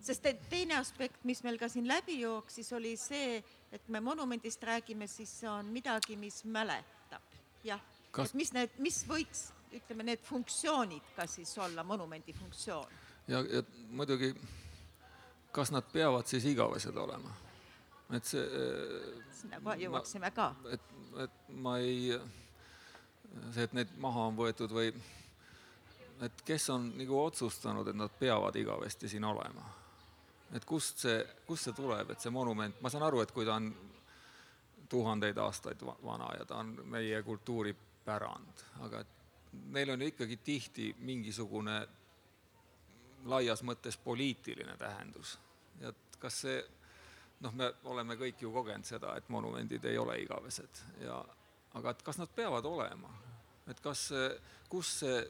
[0.00, 3.42] sest et teine aspekt, mis meil ka siin läbi jooksis, oli see,
[3.72, 7.82] et me monumendist räägime, siis see on midagi, mis mäletab, jah
[8.16, 12.94] et mis need, mis võiks, ütleme, need funktsioonid ka siis olla, monumendi funktsioon.
[13.28, 14.32] ja, ja muidugi,
[15.52, 17.34] kas nad peavad siis igavesed olema?
[18.16, 18.44] et see.
[19.40, 20.50] sinna kohe jõuaksime ka.
[20.72, 20.90] et,
[21.24, 22.16] et ma ei,
[23.52, 24.92] see, et need maha on võetud või
[26.20, 29.74] et kes on nagu otsustanud, et nad peavad igavesti siin olema?
[30.56, 33.58] et kust see, kust see tuleb, et see monument, ma saan aru, et kui ta
[33.60, 33.68] on
[34.88, 39.02] tuhandeid aastaid vana ja ta on meie kultuuripärand, aga
[39.76, 41.76] neil on ju ikkagi tihti mingisugune
[43.28, 45.38] laias mõttes poliitiline tähendus.
[45.80, 46.62] et kas see,
[47.40, 51.20] noh, me oleme kõik ju kogenud seda, et monumendid ei ole igavesed ja
[51.74, 53.12] aga et kas nad peavad olema,
[53.68, 54.08] et kas,
[54.68, 55.20] kus see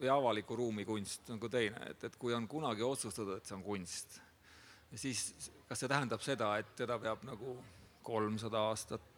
[0.00, 3.56] või avaliku ruumi kunst on ka teine, et, et kui on kunagi otsustatud, et see
[3.56, 4.18] on kunst,
[4.94, 7.56] siis kas see tähendab seda, et teda peab nagu
[8.06, 9.12] kolmsada aastat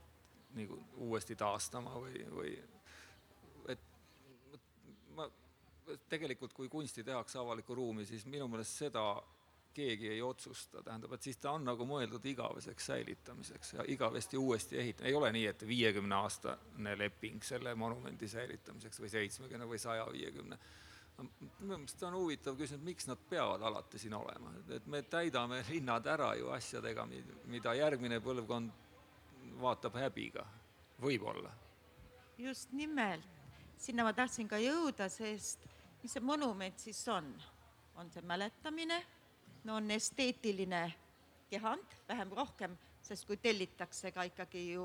[0.57, 2.53] nagu uuesti taastama või, või
[3.75, 3.83] et
[5.17, 5.27] ma
[6.09, 9.05] tegelikult, kui kunsti tehakse avalikku ruumi, siis minu meelest seda
[9.79, 14.79] keegi ei otsusta, tähendab, et siis ta on nagu mõeldud igaveseks säilitamiseks ja igavesti uuesti
[14.83, 20.07] ehitamine, ei ole nii, et viiekümne aastane leping selle monumendi säilitamiseks või seitsmekümne või saja
[20.12, 20.59] viiekümne.
[21.19, 26.07] minu meelest on huvitav küsimus, miks nad peavad alati siin olema, et me täidame linnad
[26.07, 27.07] ära ju asjadega,
[27.47, 28.71] mida järgmine põlvkond
[29.61, 30.47] vaatab häbiga,
[31.03, 31.51] võib-olla.
[32.38, 33.27] just nimelt,
[33.79, 35.67] sinna ma tahtsin ka jõuda, sest
[36.03, 37.31] mis see monument siis on?
[37.99, 39.01] on see mäletamine
[39.68, 40.94] on esteetiline
[41.51, 44.85] kehand, vähem-rohkem, sest kui tellitakse ka ikkagi ju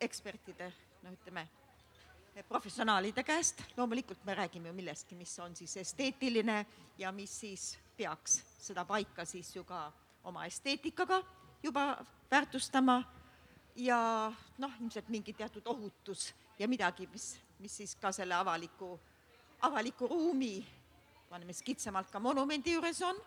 [0.00, 1.46] ekspertide, noh, ütleme,
[2.48, 6.66] professionaalide käest, loomulikult me räägime ju millestki, mis on siis esteetiline
[6.98, 9.92] ja mis siis peaks seda paika siis ju ka
[10.24, 11.22] oma esteetikaga
[11.62, 13.02] juba väärtustama
[13.76, 18.98] ja noh, ilmselt mingi teatud ohutus ja midagi, mis, mis siis ka selle avaliku,
[19.62, 20.66] avaliku ruumi
[21.30, 23.18] paneme siis kitsamalt ka monumendi juures on,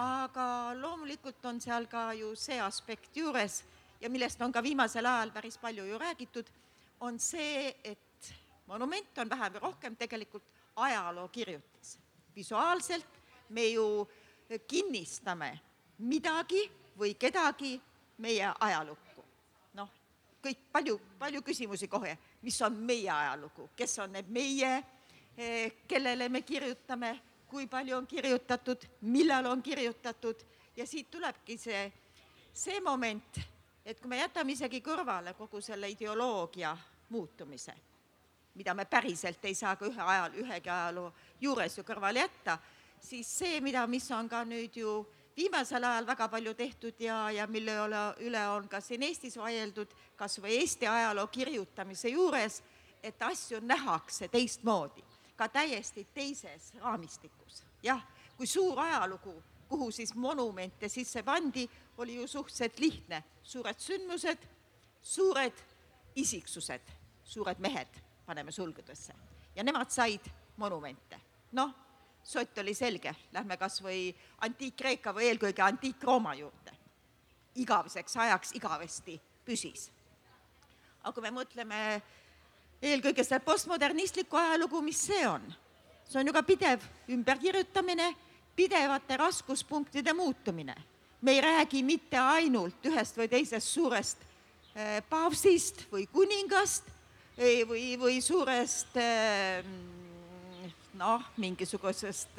[0.00, 0.46] aga
[0.76, 3.62] loomulikult on seal ka ju see aspekt juures
[4.00, 6.46] ja millest on ka viimasel ajal päris palju ju räägitud,
[7.00, 8.32] on see, et
[8.66, 10.44] monument on vähem või rohkem tegelikult
[10.76, 11.98] ajalookirjutis.
[12.36, 14.08] visuaalselt me ju
[14.68, 15.58] kinnistame
[15.98, 17.80] midagi või kedagi
[18.18, 19.24] meie ajalukku.
[19.74, 19.88] noh,
[20.42, 24.84] kõik palju, palju küsimusi kohe, mis on meie ajalugu, kes on need meie
[25.88, 30.36] kellele me kirjutame, kui palju on kirjutatud, millal on kirjutatud.
[30.76, 31.92] Ja siit tulebki see,
[32.52, 33.40] see moment,
[33.84, 36.76] et kui me jätame isegi kõrvale kogu selle ideoloogia
[37.08, 37.74] muutumise,
[38.54, 42.58] mida me päriselt ei saa ka ühe ajal, ühegi ajaloo juures ju kõrvale jätta,
[43.00, 44.98] siis see, mida, mis on ka nüüd ju
[45.36, 49.92] viimasel ajal väga palju tehtud ja, ja mille üle, üle on ka siin Eestis vaieldud,
[50.16, 52.62] kas või Eesti ajaloo kirjutamise juures,
[53.04, 55.04] et asju nähakse teistmoodi
[55.36, 57.62] ka täiesti teises raamistikus.
[57.82, 58.02] jah,
[58.36, 64.38] kui suur ajalugu, kuhu siis monumente sisse pandi, oli ju suhteliselt lihtne, suured sündmused,
[65.02, 65.64] suured
[66.16, 66.92] isiksused,
[67.24, 69.14] suured mehed paneme sulgudesse
[69.56, 70.20] ja nemad said
[70.56, 71.20] monumente.
[71.52, 71.74] noh,
[72.24, 74.10] sott oli selge, lähme kas või
[74.44, 76.72] Antiik-Kreeka või eelkõige Antiik-Rooma juurde.
[77.54, 79.90] igaveseks ajaks igavesti püsis.
[81.02, 82.02] aga kui me mõtleme
[82.82, 85.44] eelkõige seda postmodernistlikku ajalugu, mis see on?
[86.06, 88.12] see on ju ka pidev ümberkirjutamine,
[88.56, 90.76] pidevate raskuspunktide muutumine.
[91.20, 94.18] me ei räägi mitte ainult ühest või teisest suurest
[94.76, 96.84] äh, paavstist või kuningast
[97.36, 99.64] või, või suurest äh,
[100.94, 102.38] noh, mingisugusest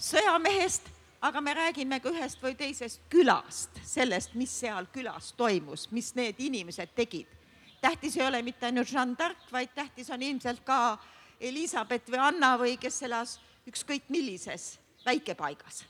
[0.00, 0.88] sõjamehest,
[1.20, 6.40] aga me räägime ka ühest või teisest külast, sellest, mis seal külas toimus, mis need
[6.40, 7.39] inimesed tegid
[7.80, 10.98] tähtis ei ole mitte ainult Jeanne d'Arc, vaid tähtis on ilmselt ka
[11.40, 13.38] Elizabeth või Anna või kes elas
[13.68, 15.84] ükskõik millises väikepaigas.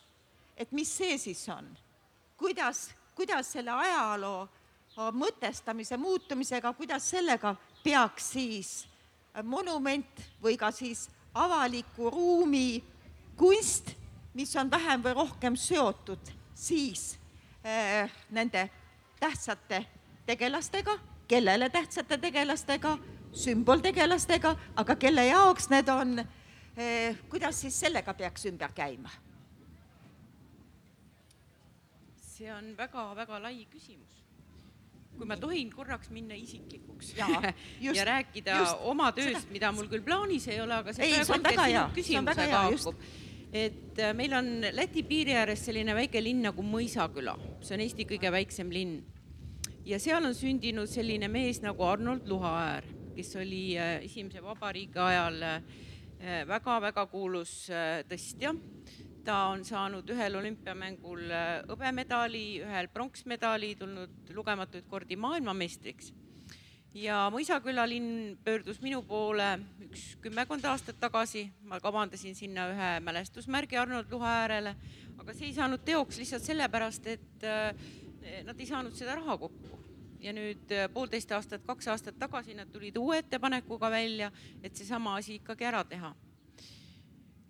[0.57, 1.76] et mis see siis on?
[2.37, 4.48] kuidas, kuidas selle ajaloo
[5.12, 8.70] mõtestamise muutumisega, kuidas sellega peaks siis
[9.42, 12.83] monument või ka siis avaliku ruumi
[13.37, 13.94] kunst,
[14.35, 17.18] mis on vähem või rohkem seotud siis
[17.64, 18.68] äh, nende
[19.20, 19.85] tähtsate
[20.26, 20.98] tegelastega,
[21.31, 22.97] kellele tähtsate tegelastega,
[23.33, 29.12] sümboltegelastega, aga kelle jaoks need on äh,, kuidas siis sellega peaks ümber käima?
[32.40, 34.21] see on väga-väga lai küsimus
[35.21, 37.27] kui ma tohin korraks minna isiklikuks ja,
[37.81, 41.19] just, ja rääkida just, oma tööst, mida mul küll plaanis ei ole, aga see ei,
[41.19, 43.03] praegu hetkel sinu küsimusega haakub.
[43.53, 48.07] et äh, meil on Läti piiri ääres selline väike linn nagu Mõisaküla, see on Eesti
[48.14, 49.01] kõige väiksem linn.
[49.85, 52.85] Ja seal on sündinud selline mees nagu Arnold Luhaäär,
[53.16, 55.40] kes oli äh, esimese vabariigi ajal
[56.49, 57.55] väga-väga äh, kuulus
[58.09, 58.55] tõstja
[59.25, 66.12] ta on saanud ühel olümpiamängul äh, hõbemedali, ühel pronksmedali, tulnud lugematuid kordi maailmameistriks.
[66.95, 73.79] ja Mõisaküla linn pöördus minu poole üks kümmekond aastat tagasi, ma kavandasin sinna ühe mälestusmärgi
[73.79, 74.75] Arnold Luha äärele,
[75.19, 77.75] aga see ei saanud teoks lihtsalt sellepärast, et äh,
[78.45, 79.79] nad ei saanud seda raha kokku
[80.21, 85.17] ja nüüd äh, poolteist aastat, kaks aastat tagasi nad tulid uue ettepanekuga välja, et seesama
[85.17, 86.15] asi ikkagi ära teha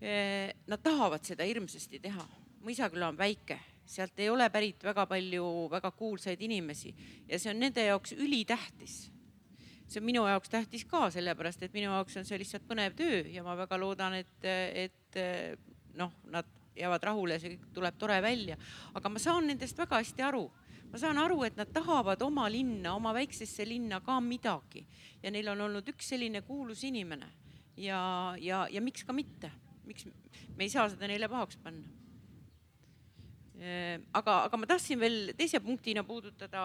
[0.01, 2.23] Eh, nad tahavad seda hirmsasti teha.
[2.65, 6.93] Mõisaküla on väike, sealt ei ole pärit väga palju väga kuulsaid inimesi
[7.29, 9.11] ja see on nende jaoks ülitähtis.
[9.91, 13.25] see on minu jaoks tähtis ka, sellepärast et minu jaoks on see lihtsalt põnev töö
[13.29, 15.19] ja ma väga loodan, et, et
[15.99, 18.57] noh, nad jäävad rahule, see kõik tuleb tore välja.
[18.95, 20.47] aga ma saan nendest väga hästi aru
[20.91, 24.85] ma saan aru, et nad tahavad oma linna, oma väiksesse linna ka midagi
[25.23, 27.29] ja neil on olnud üks selline kuulus inimene
[27.77, 29.53] ja, ja, ja miks ka mitte
[29.91, 30.07] miks
[30.57, 31.89] me ei saa seda neile pahaks panna?
[33.61, 36.63] Äh, aga, aga ma tahtsin veel teise punktina puudutada,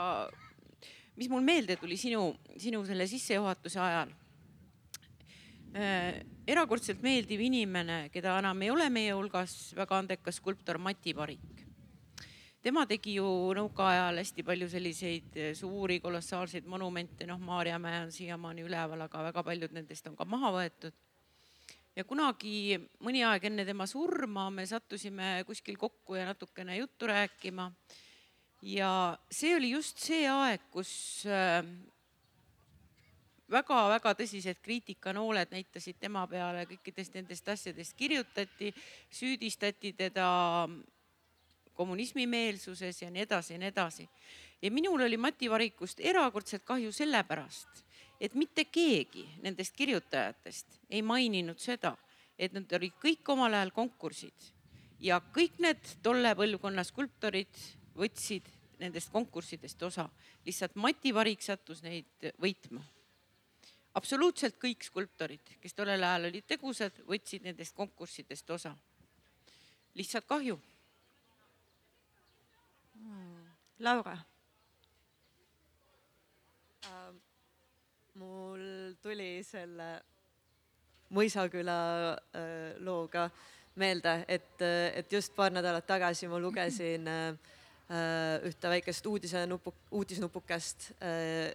[1.20, 2.30] mis mul meelde tuli sinu,
[2.62, 4.14] sinu selle sissejuhatuse ajal.
[5.76, 11.65] Äh, erakordselt meeldiv inimene, keda enam ei ole meie hulgas, väga andekas skulptor Mati Varik
[12.66, 19.06] tema tegi ju nõukaajal hästi palju selliseid suuri kolossaalseid monumente, noh, Maarjamäe on siiamaani üleval,
[19.06, 20.96] aga väga paljud nendest on ka maha võetud.
[21.96, 22.76] Ja kunagi
[23.06, 27.72] mõni aeg enne tema surma me sattusime kuskil kokku ja natukene juttu rääkima.
[28.62, 31.24] ja see oli just see aeg, kus
[33.52, 37.94] väga-väga äh, tõsised kriitikanooled näitasid tema peale, kõikidest nendest asjadest.
[37.96, 38.74] Kirjutati,
[39.12, 40.28] süüdistati teda
[41.76, 44.10] kommunismimeelsuses ja nii edasi ja nii edasi.
[44.62, 47.86] ja minul oli Mati Varikust erakordselt kahju sellepärast
[48.20, 51.96] et mitte keegi nendest kirjutajatest ei maininud seda,
[52.40, 54.52] et nad olid kõik omal ajal konkursid
[55.04, 57.64] ja kõik need tolle põlvkonna skulptorid
[57.96, 58.48] võtsid
[58.80, 60.10] nendest konkurssidest osa.
[60.46, 62.82] lihtsalt Mati Varik sattus neid võitma.
[63.94, 68.76] absoluutselt kõik skulptorid, kes tollel ajal olid tegusad, võtsid nendest konkurssidest osa.
[69.94, 70.60] lihtsalt kahju
[73.80, 74.16] Laura.
[78.16, 79.90] Mul tuli selle
[81.16, 81.80] Mõisaküla
[82.16, 83.28] äh, looga
[83.80, 87.36] meelde, et, äh, et just paar nädalat tagasi ma lugesin äh,
[88.48, 90.88] ühte väikest uudisenupu, uudisnupukest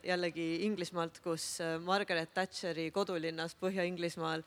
[0.07, 4.45] jällegi Inglismaalt, kus Margaret Thatcheri kodulinnas Põhja-Inglismaal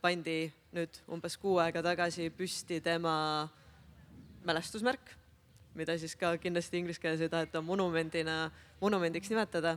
[0.00, 0.38] pandi
[0.72, 3.12] nüüd umbes kuu aega tagasi püsti tema
[4.48, 5.12] mälestusmärk,
[5.76, 9.76] mida siis ka kindlasti inglise keeles ei taheta monumendina, monumendiks nimetada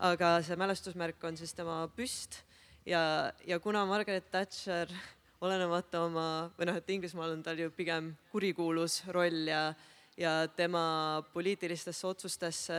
[0.00, 2.40] aga see mälestusmärk on siis tema püst
[2.88, 4.88] ja, ja kuna Margaret Thatcher
[5.40, 9.70] olenemata oma, või noh, et Inglismaal on tal ju pigem kurikuulus roll ja,
[10.16, 12.78] ja tema poliitilistesse otsustesse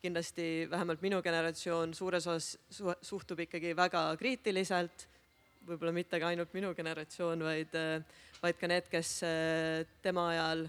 [0.00, 5.06] kindlasti vähemalt minu generatsioon suures osas su suhtub ikkagi väga kriitiliselt.
[5.64, 7.74] võib-olla mitte ka ainult minu generatsioon, vaid,
[8.42, 9.20] vaid ka need, kes
[10.02, 10.68] tema ajal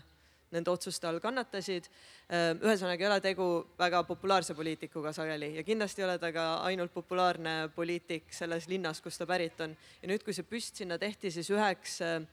[0.52, 1.88] nende otsuste all kannatasid.
[2.30, 6.48] Ehm, ühesõnaga ei ole tegu väga populaarse poliitikuga sageli ja kindlasti ei ole ta ka
[6.68, 9.76] ainult populaarne poliitik selles linnas, kust ta pärit on.
[10.02, 12.28] ja nüüd, kui see püst sinna tehti, siis üheks ehm,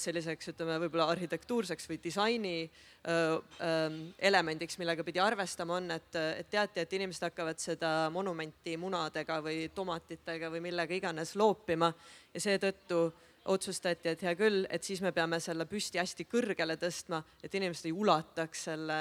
[0.00, 3.98] selliseks, ütleme võib-olla arhitektuurseks või disaini ehm,
[4.30, 9.66] elemendiks, millega pidi arvestama, on, et, et teati, et inimesed hakkavad seda monumenti munadega või
[9.74, 11.92] tomatitega või millega iganes loopima
[12.32, 13.02] ja seetõttu
[13.48, 17.88] otsustati, et hea küll, et siis me peame selle püsti hästi kõrgele tõstma, et inimesed
[17.88, 18.98] ei ulataks selle,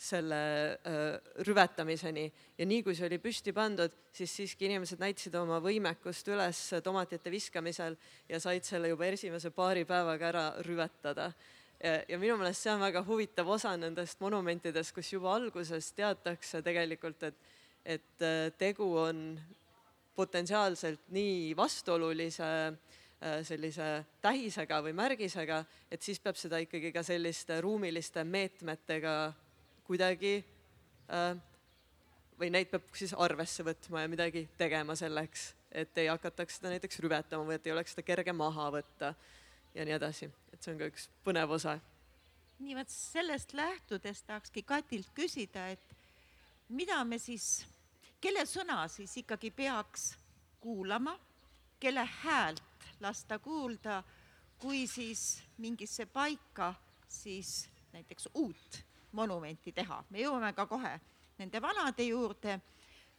[0.00, 0.40] selle
[0.74, 2.26] äh, rüvetamiseni
[2.58, 7.32] ja nii kui see oli püsti pandud, siis siiski inimesed näitasid oma võimekust üles tomatite
[7.32, 7.96] viskamisel
[8.28, 11.32] ja said selle juba esimese paari päevaga ära rüvetada.
[11.80, 17.22] ja minu meelest see on väga huvitav osa nendest monumentidest, kus juba alguses teatakse tegelikult,
[17.22, 17.34] et,
[17.84, 18.28] et
[18.58, 19.40] tegu on
[20.16, 22.89] potentsiaalselt nii vastuolulise äh,
[23.20, 23.86] sellise
[24.22, 25.60] tähisega või märgisega,
[25.92, 29.14] et siis peab seda ikkagi ka selliste ruumiliste meetmetega
[29.84, 30.38] kuidagi
[31.10, 31.34] äh,
[32.40, 37.02] või neid peab siis arvesse võtma ja midagi tegema selleks, et ei hakataks seda näiteks
[37.04, 39.12] rüvetama või et ei oleks seda kerge maha võtta
[39.74, 41.76] ja nii edasi, et see on ka üks põnev osa.
[42.60, 45.94] nii vot sellest lähtudes tahakski Katilt küsida, et
[46.68, 47.66] mida me siis,
[48.20, 50.14] kelle sõna siis ikkagi peaks
[50.60, 51.18] kuulama,
[51.80, 52.69] kelle häält
[53.00, 54.02] lasta kuulda,
[54.58, 56.74] kui siis mingisse paika
[57.08, 60.92] siis näiteks uut monumenti teha, me jõuame ka kohe
[61.38, 62.60] nende vanade juurde.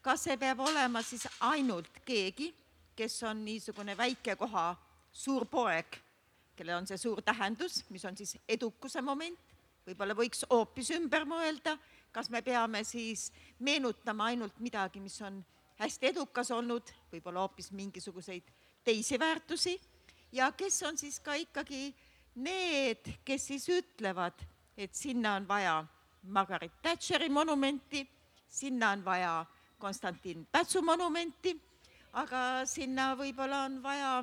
[0.02, 2.54] kas see peab olema siis ainult keegi,
[2.96, 4.76] kes on niisugune väike koha
[5.14, 5.98] suur poeg,
[6.56, 9.38] kellel on see suur tähendus, mis on siis edukuse moment,
[9.86, 11.78] võib-olla võiks hoopis ümber mõelda,
[12.12, 15.44] kas me peame siis meenutama ainult midagi, mis on
[15.78, 18.50] hästi edukas olnud, võib-olla hoopis mingisuguseid
[18.84, 19.82] teisi väärtusi
[20.32, 21.96] ja kes on siis ka ikkagi
[22.36, 24.46] need, kes siis ütlevad,
[24.78, 25.84] et sinna on vaja
[26.24, 28.08] Margaret Thatcheri monumenti,
[28.50, 29.46] sinna on vaja
[29.80, 31.56] Konstantin Pätsu monumenti,
[32.14, 34.14] aga sinna võib-olla on vaja,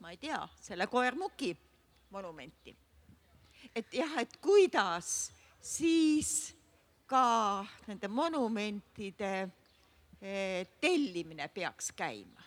[0.00, 1.54] ma ei tea, selle koer-Muki
[2.10, 2.76] monumenti.
[3.74, 6.54] et jah, et kuidas siis
[7.06, 9.32] ka nende monumentide
[10.20, 12.45] eh, tellimine peaks käima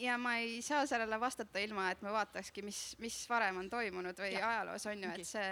[0.00, 4.18] ja ma ei saa sellele vastata ilma, et me vaatakski, mis, mis varem on toimunud
[4.18, 4.48] või ja.
[4.50, 5.48] ajaloos on ju, et see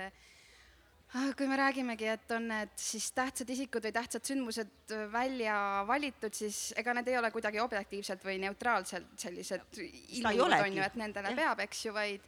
[1.12, 5.57] ah, kui me räägimegi, et on need siis tähtsad isikud või tähtsad sündmused välja
[5.88, 10.98] valitud, siis ega need ei ole kuidagi objektiivselt või neutraalselt sellised ilmingud on ju, et
[11.00, 11.40] nendele ja.
[11.42, 12.24] peab, eks ju, vaid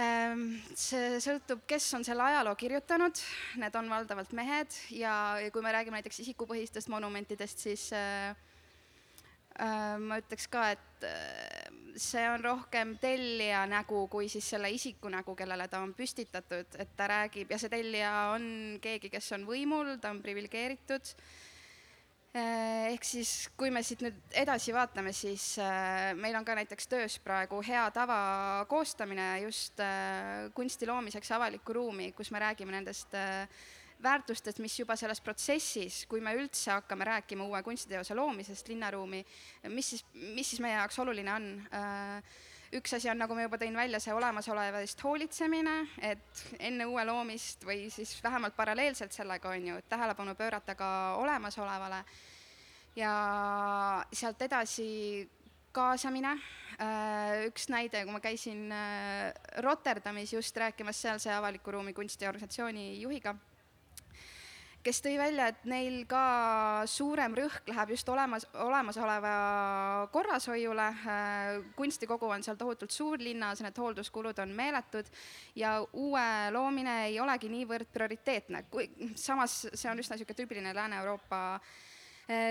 [0.00, 0.44] ähm,
[0.74, 3.22] see sõltub, kes on selle ajaloo kirjutanud,
[3.62, 8.34] need on valdavalt mehed ja, ja kui me räägime näiteks isikupõhistest monumentidest, siis äh,
[10.02, 10.87] ma ütleks ka, et
[11.98, 16.94] see on rohkem tellija nägu kui siis selle isiku nägu, kellele ta on püstitatud, et
[16.96, 21.14] ta räägib ja see tellija on keegi, kes on võimul, ta on priviligeeritud.
[22.38, 25.56] Äh, ehk siis, kui me siit nüüd edasi vaatame, siis
[26.20, 28.20] meil on ka näiteks töös praegu hea tava
[28.68, 29.80] koostamine just
[30.54, 33.16] kunsti loomiseks avalikku ruumi, kus me räägime nendest
[34.02, 39.24] väärtustest, mis juba selles protsessis, kui me üldse hakkame rääkima uue kunstiteose loomisest, linnaruumi,
[39.74, 42.38] mis siis, mis siis meie jaoks oluline on äh,
[42.76, 47.04] üks asi on, nagu ma juba tõin välja, see olemasoleva eest hoolitsemine, et enne uue
[47.08, 50.90] loomist või siis vähemalt paralleelselt sellega on ju, et tähelepanu pöörata ka
[51.22, 52.04] olemasolevale.
[52.96, 53.12] ja
[54.12, 55.28] sealt edasi
[55.72, 56.32] kaasamine.
[56.78, 59.32] Äh, üks näide, kui ma käisin äh,
[59.64, 63.34] Rotterdamis just rääkimas sealse avaliku ruumi kunstiorganisatsiooni juhiga
[64.88, 66.22] kes tõi välja, et neil ka
[66.88, 69.32] suurem rõhk läheb just olemas, olemasoleva
[70.14, 70.86] korrashoiule.
[71.12, 75.10] Äh, kunstikogu on seal tohutult suur linnas, need hoolduskulud on meeletud
[75.58, 76.24] ja uue
[76.54, 81.76] loomine ei olegi niivõrd prioriteetne, kui samas see on üsna niisugune tüüpiline Lääne-Euroopa äh,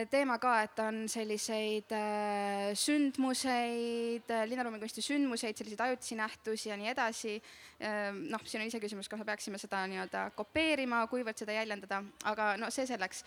[0.10, 6.90] teema ka, et on selliseid äh, sündmuseid, äh, linnaruumikunsti sündmuseid, selliseid ajutisi nähtusi ja nii
[6.96, 7.38] edasi.
[7.78, 12.72] noh, siin on iseküsimus, kas me peaksime seda nii-öelda kopeerima, kuivõrd seda jäljendada, aga no
[12.74, 13.20] see selleks.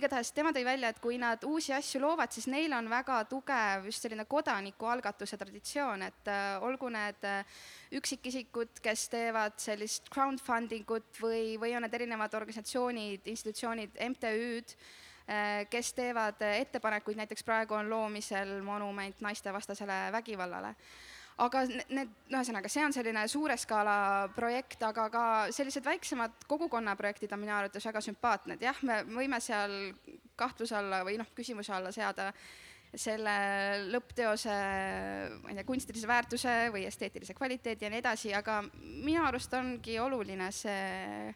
[0.00, 3.84] igatahes tema tõi välja, et kui nad uusi asju loovad, siis neil on väga tugev
[3.84, 6.30] just selline kodanikualgatuse traditsioon, et
[6.64, 7.28] olgu need
[8.00, 15.04] üksikisikud, kes teevad sellist crowdfunding ut või, või on need erinevad organisatsioonid, institutsioonid, MTÜ-d
[15.70, 20.74] kes teevad ettepanekuid, näiteks praegu on loomisel monument naistevastasele vägivallale.
[21.38, 21.60] Aga
[21.94, 23.98] need, ühesõnaga, see on selline suure skaala
[24.34, 29.76] projekt, aga ka sellised väiksemad kogukonnaprojektid on minu arvates väga sümpaatsed, jah, me võime seal
[30.38, 32.32] kahtluse alla või noh, küsimuse alla seada
[32.88, 33.36] selle
[33.92, 34.56] lõppteose,
[35.44, 39.98] ma ei tea, kunstilise väärtuse või esteetilise kvaliteedi ja nii edasi, aga minu arust ongi
[40.00, 41.34] oluline see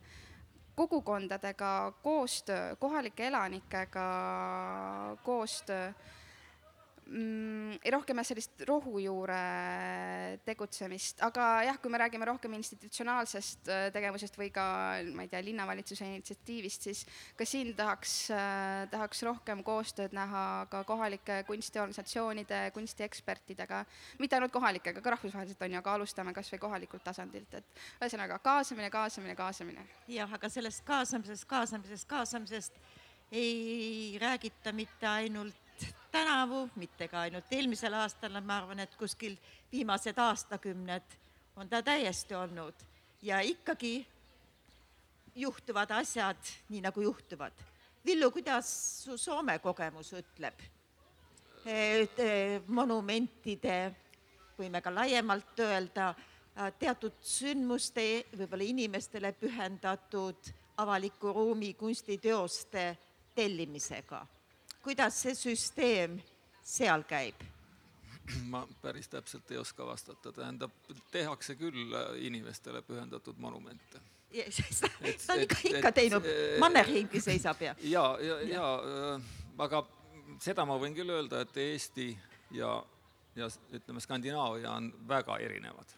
[0.88, 4.06] kogukondadega koostöö, kohalike elanikega
[5.22, 5.92] koostöö.
[7.12, 9.38] Mm, rohkem jah, sellist rohujuure
[10.46, 14.64] tegutsemist, aga jah, kui me räägime rohkem institutsionaalsest äh, tegevusest või ka
[15.12, 17.04] ma ei tea, linnavalitsuse initsiatiivist, siis
[17.38, 23.84] ka siin tahaks, äh, tahaks rohkem koostööd näha ka kohalike kunstiorganisatsioonide, kunstiekspertidega,
[24.22, 28.40] mitte ainult kohalikega, ka rahvusvaheliselt on ju, aga alustame kas või kohalikult tasandilt, et ühesõnaga
[28.42, 29.86] kaasamine, kaasamine, kaasamine.
[30.10, 32.82] jah, aga sellest kaasamisest, kaasamisest, kaasamisest
[33.32, 35.61] ei räägita mitte ainult
[36.12, 39.36] tänavu, mitte ka ainult eelmisel aastal, ma arvan, et kuskil
[39.72, 41.16] viimased aastakümned
[41.56, 42.74] on ta täiesti olnud
[43.22, 44.06] ja ikkagi
[45.34, 47.52] juhtuvad asjad nii, nagu juhtuvad.
[48.04, 48.68] Villu, kuidas
[49.04, 50.60] su Soome kogemus ütleb?
[52.66, 53.92] monumentide,
[54.58, 56.08] võime ka laiemalt öelda,
[56.78, 60.50] teatud sündmuste, võib-olla inimestele pühendatud
[60.82, 62.84] avaliku ruumi kunstiteoste
[63.34, 64.26] tellimisega.
[64.82, 66.18] Kuidas see süsteem
[66.64, 67.42] seal käib?
[68.52, 70.74] ma päris täpselt ei oska vastata, tähendab,
[71.10, 74.00] tehakse küll inimestele pühendatud monumente.
[75.26, 76.28] ta on ikka, ikka teinud,
[76.58, 77.74] Mannerheimgi seisab ja.
[77.82, 78.68] ja, ja, ja,
[79.14, 79.26] äh,
[79.60, 79.82] aga
[80.40, 82.08] seda ma võin küll öelda, et Eesti
[82.56, 82.78] ja,
[83.36, 85.92] ja ütleme, Skandinaavia on väga erinevad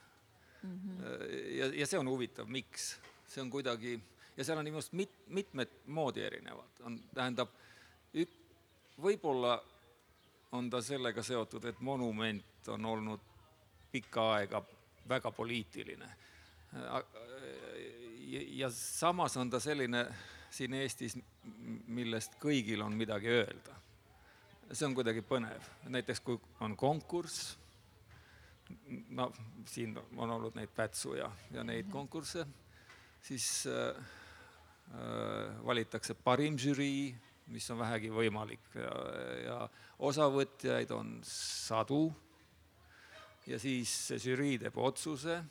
[0.62, 0.74] mm.
[0.74, 1.28] -hmm.
[1.59, 2.97] ja, ja see on huvitav, miks,
[3.28, 4.01] see on kuidagi
[4.37, 7.55] ja seal on minu arust mit-, mitmed moodi erinevad, on, tähendab,
[8.14, 8.41] ük-,
[9.03, 9.57] võib-olla
[10.53, 13.20] on ta sellega seotud, et monument on olnud
[13.92, 14.62] pikka aega
[15.09, 16.09] väga poliitiline.
[18.51, 20.07] ja samas on ta selline
[20.51, 21.18] siin Eestis,
[21.86, 23.74] millest kõigil on midagi öelda.
[24.72, 27.59] see on kuidagi põnev, näiteks kui on konkurss,
[29.09, 29.32] no
[29.66, 32.47] siin on olnud neid Pätsu ja, ja neid konkursse,
[33.22, 34.05] siis äh,
[34.92, 37.14] Äh, valitakse parim žürii,
[37.53, 38.92] mis on vähegi võimalik ja,
[39.45, 39.57] ja
[40.05, 42.07] osavõtjaid on sadu.
[43.47, 45.42] ja siis see žürii teeb otsuse.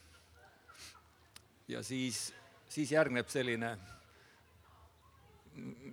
[1.68, 2.34] ja siis,
[2.70, 3.78] siis järgneb selline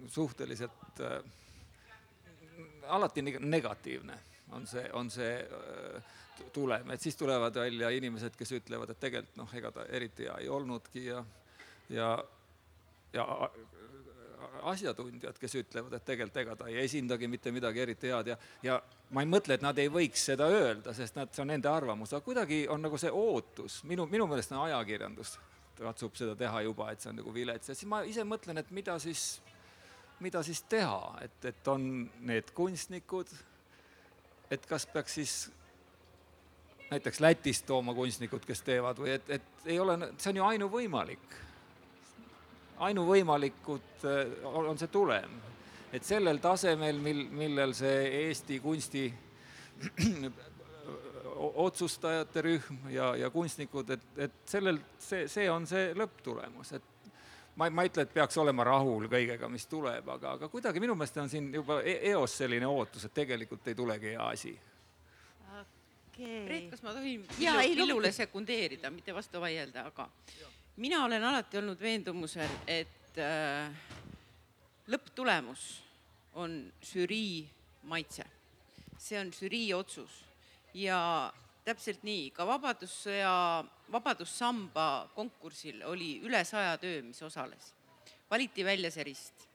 [0.09, 1.20] suhteliselt äh,
[2.88, 4.18] alati negatiivne
[4.53, 6.03] on see, on see äh,
[6.53, 10.38] tulem, et siis tulevad välja inimesed, kes ütlevad, et tegelikult noh, ega ta eriti hea
[10.40, 11.24] ei olnudki ja,
[11.88, 12.14] ja
[13.12, 13.51] ja
[14.70, 18.80] asjatundjad, kes ütlevad, et tegelikult ega ta ei esindagi mitte midagi eriti head ja, ja
[19.11, 22.12] ma ei mõtle, et nad ei võiks seda öelda, sest nad, see on nende arvamus,
[22.14, 25.36] aga kuidagi on nagu see ootus, minu, minu meelest on ajakirjandus
[25.80, 27.70] katsub seda teha juba, et see on nagu vilets.
[27.70, 29.41] Ja siis ma ise mõtlen, et mida siis,
[30.20, 31.86] mida siis teha, et, et on
[32.28, 33.32] need kunstnikud,
[34.53, 35.36] et kas peaks siis
[36.91, 41.38] näiteks Lätist tooma kunstnikud, kes teevad või et, et ei ole, see on ju ainuvõimalik
[42.81, 45.39] ainuvõimalikud äh, on see tulem.
[45.93, 49.09] et sellel tasemel, mil, millel see Eesti kunsti
[51.64, 57.11] otsustajate rühm ja, ja kunstnikud, et, et sellel, see, see on see lõpptulemus, et
[57.57, 60.95] ma, ma ei ütle, et peaks olema rahul kõigega, mis tuleb, aga, aga kuidagi minu
[60.99, 64.55] meelest on siin juba e eos selline ootus, et tegelikult ei tulegi hea asi.
[65.51, 66.47] Okay..
[66.47, 71.81] Reet, kas ma tohin Villule sekundeerida, mitte vastu vaielda, aga ja mina olen alati olnud
[71.81, 73.71] veendumusel, et äh,
[74.91, 75.64] lõpptulemus
[76.39, 77.45] on žürii
[77.91, 78.25] maitse.
[79.01, 80.12] see on žürii otsus
[80.77, 81.33] ja
[81.64, 87.75] täpselt nii, ka Vabadussõja, Vabadussamba konkursil oli üle saja töö, mis osales.
[88.31, 89.49] valiti välja see rist.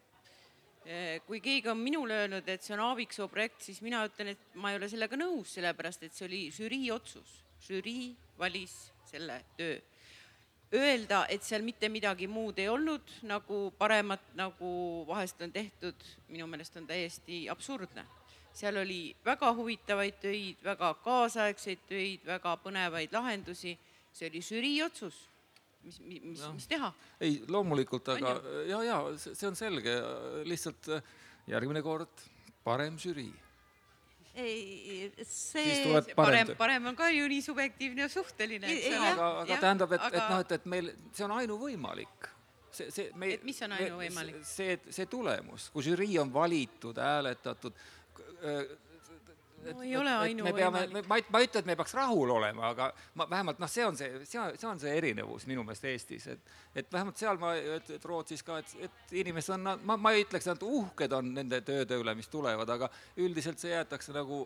[0.86, 4.56] Äh, kui keegi on minule öelnud, et see on Aaviksoo projekt, siis mina ütlen, et
[4.56, 7.42] ma ei ole sellega nõus, sellepärast et see oli žürii otsus.
[7.66, 9.80] žürii valis selle töö
[10.74, 14.70] öelda, et seal mitte midagi muud ei olnud nagu paremat, nagu
[15.08, 18.06] vahest on tehtud, minu meelest on täiesti absurdne.
[18.56, 23.78] seal oli väga huvitavaid töid, väga kaasaegseid töid, väga põnevaid lahendusi,
[24.14, 25.26] see oli žürii otsus
[25.84, 26.92] mis, mis, mis teha?
[27.22, 28.36] ei, loomulikult, aga
[28.68, 29.94] ja, ja see on selge,
[30.48, 30.90] lihtsalt
[31.52, 32.24] järgmine kord
[32.64, 33.34] parem žürii
[34.36, 36.04] ei, see.
[36.16, 39.12] parem, parem on ka ju nii subjektiivne ja suhteline, eks ole.
[39.12, 42.30] aga, aga tähendab, et aga..., et noh, et, et meil, see on ainuvõimalik.
[42.76, 43.34] see, see me.
[43.38, 44.42] et mis on ainuvõimalik?
[44.48, 47.84] see, see tulemus, kui žürii on valitud, hääletatud
[49.74, 51.08] no ei ole ainuvõimalik.
[51.08, 52.90] ma ei, ma ei ütle, et me peaks rahul olema, aga
[53.20, 56.28] ma vähemalt noh, see on see, see on, see on see erinevus minu meelest Eestis,
[56.34, 60.16] et et vähemalt seal ma, et, et Rootsis ka, et, et inimesed on, ma, ma
[60.16, 64.16] ei ütleks, et nad uhked on nende tööde üle, mis tulevad, aga üldiselt see jäetakse
[64.16, 64.44] nagu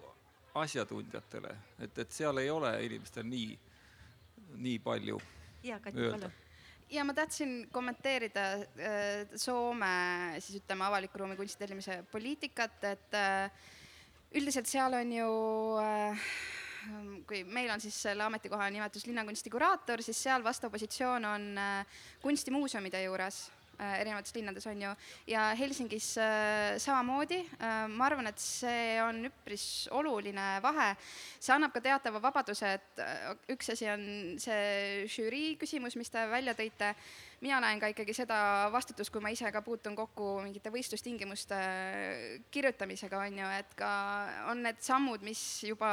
[0.60, 1.56] asjatundjatele,
[1.86, 3.58] et, et seal ei ole inimestel nii,
[4.60, 5.20] nii palju
[5.64, 6.32] ja, Kati, öelda
[6.90, 13.52] ja ma tahtsin kommenteerida äh, Soome siis ütleme avaliku ruumi kunstitellimise poliitikat, et äh,
[14.36, 15.30] üldiselt seal on ju
[15.82, 16.26] äh,
[17.28, 22.02] kui meil on siis selle ametikoha nimetus linnakunsti kuraator, siis seal vastav positsioon on äh,
[22.22, 23.48] kunstimuuseumide juures
[23.80, 24.92] erinevates linnades on ju,
[25.32, 27.40] ja Helsingis äh, samamoodi.
[27.60, 30.92] Äh, ma arvan, et see on üpris oluline vahe.
[31.40, 33.02] see annab ka teatava vabaduse, et
[33.56, 34.04] üks asi on
[34.42, 36.94] see žürii küsimus, mis te välja tõite.
[37.42, 41.60] mina näen ka ikkagi seda vastutust, kui ma ise ka puutun kokku mingite võistlustingimuste
[42.52, 43.92] kirjutamisega, on ju, et ka
[44.52, 45.92] on need sammud, mis juba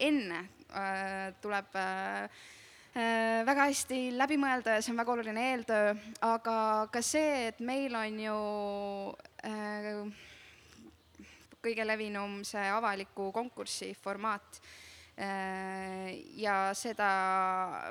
[0.00, 0.46] enne
[1.42, 2.28] tuleb Äh,
[2.96, 5.92] väga hästi läbi mõelda ja see on väga oluline eeltöö,
[6.24, 6.56] aga
[6.92, 8.38] ka see, et meil on ju
[9.44, 10.24] äh,
[11.60, 14.60] kõige levinum see avaliku konkursi formaat.
[14.62, 14.85] Äh,
[15.16, 17.06] ja seda,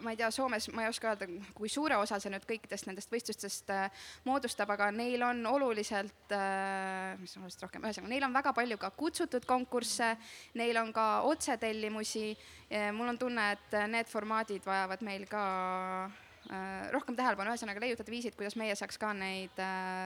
[0.06, 3.10] ma ei tea, Soomes ma ei oska öelda, kui suure osa see nüüd kõikidest nendest
[3.10, 8.38] võistlustest äh, moodustab, aga neil on oluliselt, äh, mis on oluliselt rohkem, ühesõnaga neil on
[8.38, 10.12] väga palju ka kutsutud konkursse,
[10.54, 12.36] neil on ka otsetellimusi.
[12.94, 15.44] mul on tunne, et need formaadid vajavad meil ka
[16.94, 19.62] rohkem tähelepanu, ühesõnaga leiutada viisid, kuidas meie saaks ka neid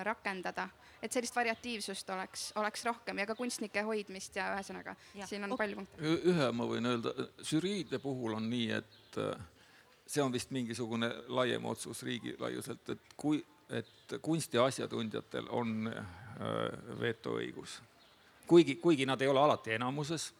[0.07, 0.69] rakendada
[1.03, 4.95] et sellist variatiivsust oleks, oleks rohkem ja ka kunstnike hoidmist ja ühesõnaga,
[5.29, 6.15] siin on palju punkte.
[6.31, 7.13] ühe ma võin öelda,
[7.45, 9.45] žüriide puhul on nii, et äh,
[10.07, 16.03] see on vist mingisugune laiem otsus riigilaiuselt, et kui, et kunstiasjatundjatel on äh,
[16.99, 17.79] vetoõigus.
[18.47, 20.38] kuigi, kuigi nad ei ole alati enamuses Äh,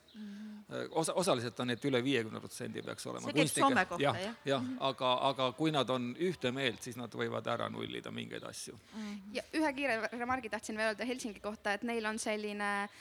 [0.91, 3.26] osa, osaliselt on need üle viiekümne protsendi peaks olema.
[3.26, 4.20] see käib Soome kohta, jah?
[4.24, 8.43] jah, jah, aga, aga kui nad on ühte meelt, siis nad võivad ära nullida mingeid
[8.43, 8.76] asju.
[8.76, 9.15] -hmm.
[9.34, 12.99] ja ühe kiire remargi tahtsin veel öelda Helsingi kohta, et neil on selline äh,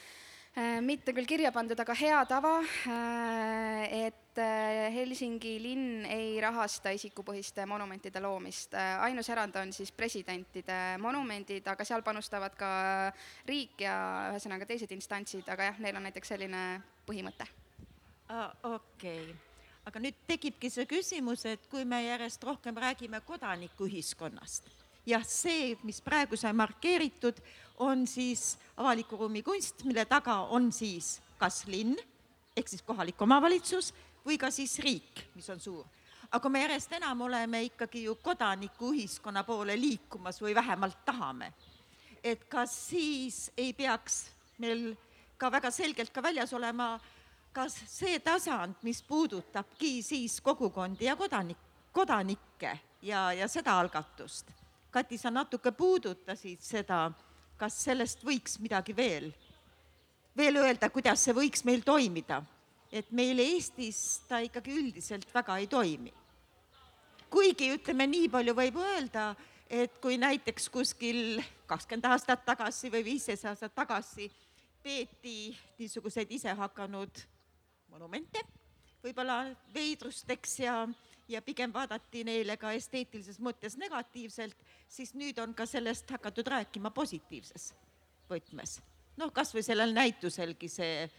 [0.59, 2.57] Äh, mitte küll kirja pandud, aga hea tava,
[2.91, 4.09] äh,
[4.39, 8.75] et äh, Helsingi linn ei rahasta isikupõhiste monumentide loomist.
[8.75, 12.71] ainus erand on siis presidentide monumendid, aga seal panustavad ka
[13.49, 16.63] riik ja ühesõnaga teised instantsid, aga jah, neil on näiteks selline
[17.07, 17.49] põhimõte.
[18.63, 19.35] okei okay
[19.89, 24.69] aga nüüd tekibki see küsimus, et kui me järjest rohkem räägime kodanikuühiskonnast,
[25.09, 27.41] jah, see, mis praegu sai markeeritud,
[27.81, 31.97] on siis avaliku ruumi kunst, mille taga on siis kas linn
[32.59, 33.93] ehk siis kohalik omavalitsus
[34.29, 35.85] või ka siis riik, mis on suur.
[36.31, 41.53] aga me järjest enam oleme ikkagi ju kodanikuühiskonna poole liikumas või vähemalt tahame.
[42.23, 44.27] et kas siis ei peaks
[44.59, 44.97] meil
[45.39, 46.99] ka väga selgelt ka väljas olema
[47.53, 51.59] kas see tasand, mis puudutabki siis kogukondi ja kodanik,
[51.93, 54.53] kodanikke ja, ja seda algatust.
[54.91, 57.09] Kati, sa natuke puudutasid seda
[57.59, 59.33] kas sellest võiks midagi veel,
[60.37, 62.43] veel öelda, kuidas see võiks meil toimida?
[62.93, 66.13] Et meil Eestis ta ikkagi üldiselt väga ei toimi.
[67.31, 69.35] kuigi ütleme, nii palju võib öelda,
[69.69, 74.31] et kui näiteks kuskil kakskümmend aastat tagasi või viisteist aastat tagasi
[74.83, 77.21] peeti niisuguseid isehakanud
[77.93, 78.41] monumente,
[79.05, 79.43] võib-olla
[79.75, 80.81] veidrusteks ja,
[81.29, 84.57] ja pigem vaadati neile ka esteetilises mõttes negatiivselt,
[84.89, 87.75] siis nüüd on ka sellest hakatud rääkima positiivses
[88.31, 88.81] võtmes.
[89.17, 91.11] noh, kas või sellel näituselgi see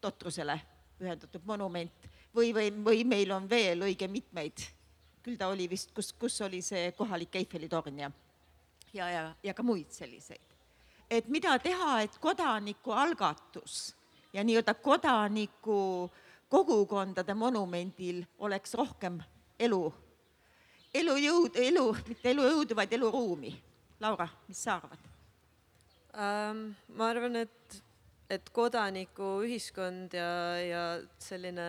[0.00, 0.58] totrusele
[0.98, 4.64] pühendatud monument või, või, või meil on veel õige mitmeid,
[5.24, 8.10] küll ta oli vist, kus, kus oli see kohalik Eiffeli torn ja,
[8.92, 10.54] ja, ja, ja ka muid selliseid.
[11.10, 13.94] et mida teha, et kodanikualgatus
[14.32, 16.10] ja nii-öelda kodaniku
[16.48, 19.20] kogukondade monumendil oleks rohkem
[19.58, 19.84] elu
[20.96, 23.52] elujõud, elu, mitte elujõudu, vaid eluruumi.
[24.00, 25.04] Laura, mis sa arvad
[26.20, 26.74] ähm,?
[26.96, 27.76] ma arvan, et,
[28.30, 30.84] et kodanikuühiskond ja, ja
[31.22, 31.68] selline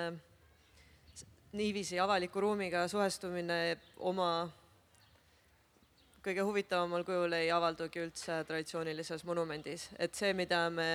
[1.57, 4.31] niiviisi avaliku ruumiga suhestumine oma
[6.27, 10.89] kõige huvitavamal kujul ei avaldugi üldse traditsioonilises monumendis, et see, mida me,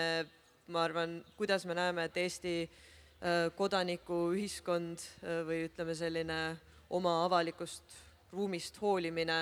[0.69, 6.41] ma arvan, kuidas me näeme, et Eesti äh, kodanikuühiskond äh, või ütleme, selline
[6.93, 7.97] oma avalikust
[8.33, 9.39] ruumist hoolimine,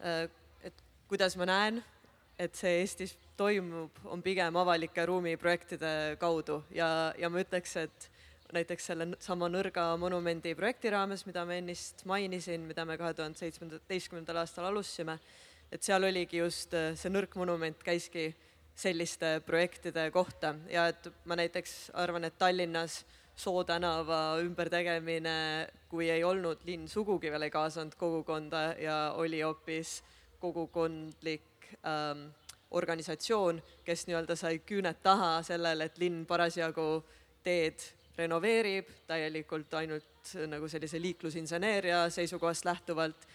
[0.00, 0.24] äh,
[0.64, 0.80] et
[1.12, 1.82] kuidas ma näen,
[2.40, 6.62] et see Eestis toimub, on pigem avalike ruumiprojektide kaudu.
[6.74, 8.08] Ja, ja ma ütleks, et
[8.52, 13.40] näiteks selle sama nõrga monumendi projekti raames, mida ma ennist mainisin, mida me kahe tuhande
[13.40, 15.16] seitsmeteistkümnendal aastal alustasime,
[15.72, 18.28] et seal oligi just äh, see nõrk monument käiski
[18.76, 20.54] selliste projektide kohta.
[20.70, 23.02] Ja et ma näiteks arvan, et Tallinnas
[23.36, 30.02] Soo tänava ümbertegemine, kui ei olnud linn sugugi veel ei kaasanud kogukonda ja oli hoopis
[30.42, 32.28] kogukondlik ähm,
[32.72, 37.02] organisatsioon, kes nii-öelda sai küüned taha sellele, et linn parasjagu
[37.44, 37.84] teed
[38.18, 43.26] renoveerib täielikult ainult nagu sellise liiklusinseneeria seisukohast lähtuvalt,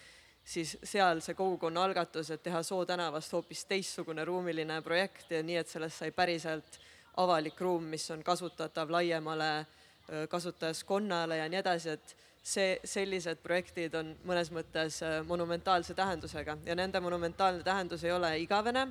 [0.47, 5.57] siis seal see kogukonna algatus, et teha Soo tänavast hoopis teistsugune ruumiline projekt ja nii,
[5.59, 6.79] et sellest sai päriselt
[7.17, 13.97] avalik ruum, mis on kasutatav laiemale öö, kasutajaskonnale ja nii edasi, et see, sellised projektid
[13.97, 18.87] on mõnes mõttes öö, monumentaalse tähendusega ja nende monumentaalne tähendus ei ole igavene,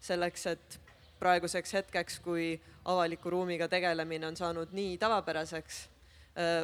[0.00, 0.80] selleks et
[1.18, 2.52] praeguseks hetkeks, kui
[2.84, 5.78] avaliku ruumiga tegelemine on saanud nii tavapäraseks,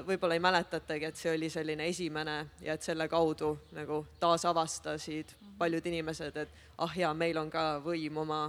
[0.06, 5.86] võib-olla ei mäletatagi, et see oli selline esimene ja et selle kaudu nagu taasavastasid paljud
[5.86, 8.44] inimesed, et ah jaa, meil on ka võim oma,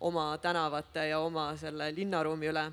[0.00, 2.66] oma tänavate ja oma selle linnaruumi üle.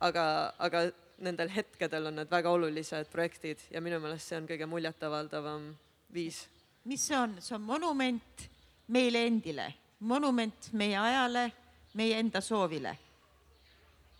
[0.00, 0.24] aga,
[0.58, 0.84] aga
[1.18, 5.68] nendel hetkedel on need väga olulised projektid ja minu meelest see on kõige muljetavaldavam
[6.14, 6.46] viis.
[6.84, 8.48] mis see on, see on monument
[8.88, 9.66] meile endile,
[10.00, 11.50] monument meie ajale,
[11.94, 12.96] meie enda soovile.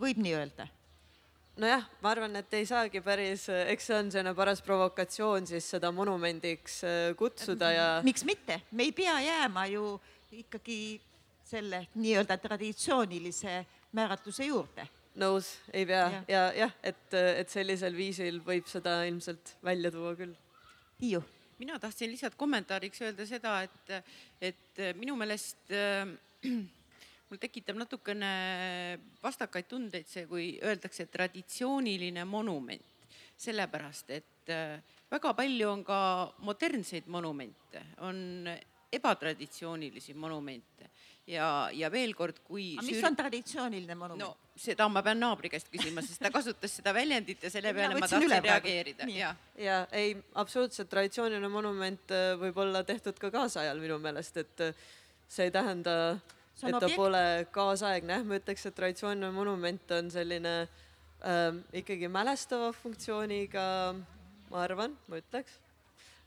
[0.00, 0.66] võib nii öelda?
[1.60, 5.90] nojah, ma arvan, et ei saagi päris, eks see on selline paras provokatsioon siis seda
[5.92, 9.98] monumendiks äh, kutsuda ja miks mitte, me ei pea jääma ju
[10.40, 11.00] ikkagi
[11.50, 13.58] selle nii-öelda traditsioonilise
[13.92, 14.86] määratluse juurde.
[15.20, 16.24] nõus, ei pea Jah.
[16.28, 20.36] ja jah, et, et sellisel viisil võib seda ilmselt välja tuua küll.
[21.00, 21.20] Tiiu,
[21.60, 23.92] mina tahtsin lihtsalt kommentaariks öelda seda, et,
[24.40, 26.08] et minu meelest äh,
[27.30, 28.30] mul tekitab natukene
[29.22, 33.06] vastakaid tundeid see, kui öeldakse traditsiooniline monument,
[33.40, 34.80] sellepärast et äh,
[35.10, 36.00] väga palju on ka
[36.46, 38.48] modernseid monumente, on
[38.90, 40.90] ebatraditsioonilisi monumente
[41.30, 42.72] ja, ja veel kord, kui.
[42.82, 46.92] mis on traditsiooniline monument no seda ma pean naabri käest küsima, sest ta kasutas seda
[46.96, 49.08] väljendit ja selle peale ma tahtsin reageerida.
[49.14, 54.66] Ja ja ei, absoluutselt traditsiooniline monument äh, võib olla tehtud ka kaasajal minu meelest, et
[54.66, 54.84] äh,
[55.30, 55.94] see ei tähenda,
[56.60, 56.98] et ta objekt.
[56.98, 60.54] pole kaasaegne, jah, ma ütleks, et traditsiooniline monument on selline
[61.24, 63.64] ähm, ikkagi mälestava funktsiooniga,
[64.50, 65.56] ma arvan, ma ütleks.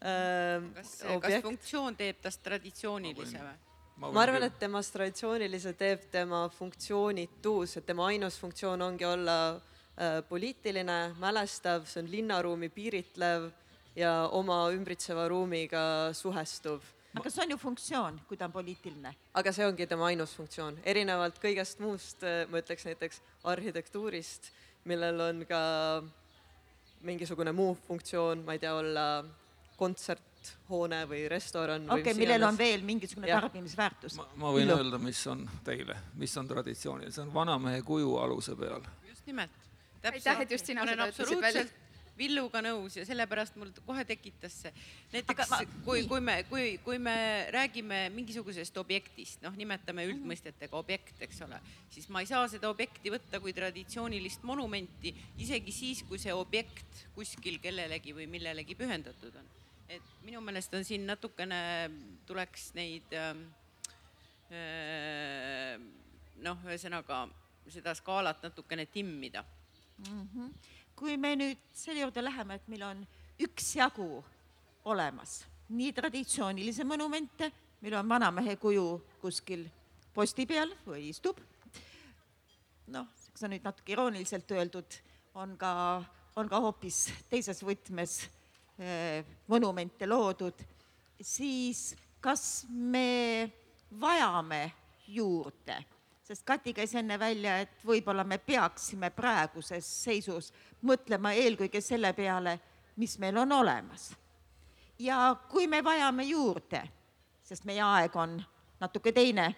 [0.03, 3.72] Ähm, kas, kas funktsioon teeb tast traditsioonilise või?
[3.97, 10.21] Ma arvan, et temast traditsioonilise teeb tema funktsioonitus, et tema ainus funktsioon ongi olla äh,
[10.29, 13.51] poliitiline, mälestav, see on linnaruumi piiritlev
[13.95, 15.85] ja oma ümbritseva ruumiga
[16.17, 16.81] suhestuv.
[17.13, 19.13] aga see on ju funktsioon, kui ta on poliitiline.
[19.33, 23.21] aga see ongi tema ainus funktsioon, erinevalt kõigest muust, ma ütleks näiteks
[23.53, 24.49] arhitektuurist,
[24.89, 25.61] millel on ka
[27.03, 29.23] mingisugune muu funktsioon, ma ei tea, olla
[30.43, 33.41] kontserthoone või restoran või okei okay, millel on veel mingisugune Jah.
[33.41, 34.17] tarbimisväärtus.
[34.17, 34.79] ma, ma võin Illo.
[34.81, 38.83] öelda, mis on teile, mis on traditsiooniline, see on vanamehe kuju aluse peal.
[39.09, 39.51] just nimelt.
[40.03, 41.65] Aitäh, et just sina seda ütlesid välja.
[42.13, 44.71] Villuga nõus ja sellepärast mul kohe tekitas see.
[45.15, 51.15] näiteks ma- kui, kui me, kui, kui me räägime mingisugusest objektist, noh, nimetame üldmõistetega objekt,
[51.25, 51.57] eks ole,
[51.89, 57.07] siis ma ei saa seda objekti võtta kui traditsioonilist monumenti, isegi siis, kui see objekt
[57.15, 59.49] kuskil kellelegi või millelegi pühendatud on.
[59.89, 61.59] Et minu meelest on siin natukene,
[62.25, 63.45] tuleks neid ähm,
[64.51, 65.77] äh,
[66.43, 67.25] noh, ühesõnaga
[67.71, 69.43] seda skaalat natukene timmida
[70.95, 73.01] kui me nüüd selle juurde läheme, et meil on
[73.43, 74.07] üksjagu
[74.89, 75.41] olemas
[75.73, 77.49] nii traditsioonilisi monumente,
[77.81, 78.85] meil on vanamehe kuju
[79.21, 79.65] kuskil
[80.13, 81.39] posti peal või istub.
[82.93, 84.97] noh, see on nüüd natuke irooniliselt öeldud,
[85.39, 85.71] on ka,
[86.35, 88.19] on ka hoopis teises võtmes
[89.47, 90.63] monumente loodud,
[91.21, 93.51] siis kas me
[94.01, 94.71] vajame
[95.07, 95.77] juurde
[96.23, 100.51] sest Kati käis enne välja, et võib-olla me peaksime praeguses seisus
[100.87, 102.55] mõtlema eelkõige selle peale,
[102.95, 104.13] mis meil on olemas.
[104.99, 106.83] ja kui me vajame juurde,
[107.43, 108.37] sest meie aeg on
[108.79, 109.49] natuke teine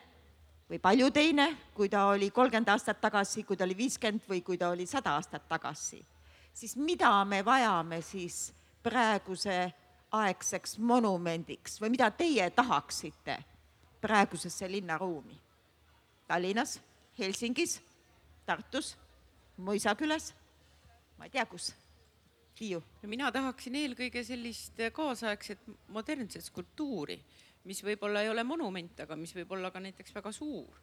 [0.69, 4.57] või palju teine, kui ta oli kolmkümmend aastat tagasi, kui ta oli viiskümmend või kui
[4.57, 6.01] ta oli sada aastat tagasi,
[6.53, 8.53] siis mida me vajame siis
[8.85, 9.57] praeguse
[10.15, 13.39] aegseks monumendiks või mida teie tahaksite
[14.01, 15.39] praegusesse linnaruumi?
[16.27, 16.79] Tallinnas,
[17.17, 17.79] Helsingis,
[18.45, 18.95] Tartus,
[19.55, 20.33] Mõisakülas,
[21.17, 21.71] ma ei tea, kus.
[22.55, 22.81] Hiiu.
[23.03, 27.17] mina tahaksin eelkõige sellist kaasaegset modernset skulptuuri,
[27.67, 30.79] mis võib-olla ei ole monument, aga mis võib olla ka näiteks väga suur.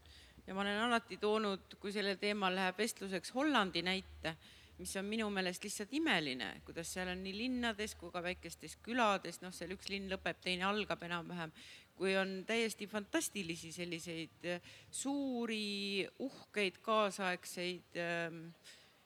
[0.46, 4.36] ja ma olen alati toonud, kui sellel teemal läheb vestluseks Hollandi näite,
[4.78, 9.40] mis on minu meelest lihtsalt imeline, kuidas seal on nii linnades kui ka väikestes külades,
[9.42, 11.52] noh, seal üks linn lõpeb, teine algab enam-vähem,
[11.98, 18.46] kui on täiesti fantastilisi selliseid eh, suuri, uhkeid, kaasaegseid ähm,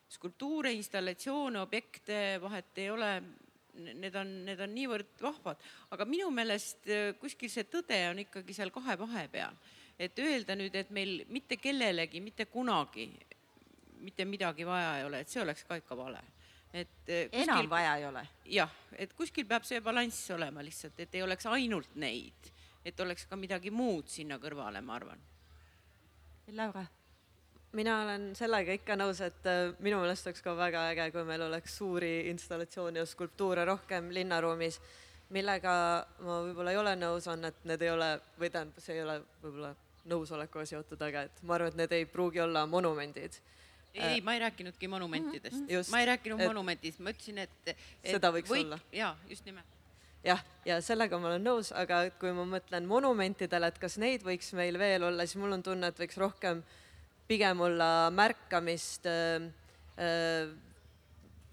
[0.08, 3.10] skulptuure, installatsioone, objekte, vahet ei ole,
[3.76, 5.60] need on, need on niivõrd vahvad,
[5.92, 9.58] aga minu meelest äh, kuskil see tõde on ikkagi seal kahe vahepeal.
[9.98, 13.06] et öelda nüüd, et meil mitte kellelegi mitte kunagi
[14.00, 16.20] mitte midagi vaja ei ole, et see oleks ka ikka vale.
[16.76, 18.26] et enam kuskil- vaja ei ole.
[18.44, 22.52] jah, et kuskil peab see balanss olema lihtsalt, et ei oleks ainult neid,
[22.84, 25.22] et oleks ka midagi muud sinna kõrvale, ma arvan
[26.52, 26.84] Laura,
[27.72, 31.42] mina olen sellega ikka nõus, et äh, minu meelest oleks ka väga äge, kui meil
[31.42, 34.80] oleks suuri installatsioone ja skulptuure rohkem linnaruumis.
[35.34, 35.72] millega
[36.22, 39.16] ma võib-olla ei ole nõus, on, et need ei ole, või tähendab, see ei ole
[39.42, 39.72] võib-olla
[40.06, 43.40] nõusolekuga seotud, aga et ma arvan, et need ei pruugi olla monumendid
[44.00, 47.50] ei, ma ei rääkinudki monumentidest Mhm, Just, ma ei rääkinud et- monumentidest, ma ütlesin, et,
[47.66, 47.76] et.
[48.04, 48.78] Seda võiks olla.
[48.92, 49.66] jaa, just nimelt.
[50.24, 54.52] jah, ja sellega ma olen nõus, aga kui ma mõtlen monumentidele, et kas neid võiks
[54.58, 56.62] meil veel olla, siis mul on tunne, et võiks rohkem
[57.28, 59.46] pigem olla märkamist äh,
[59.98, 60.48] äh,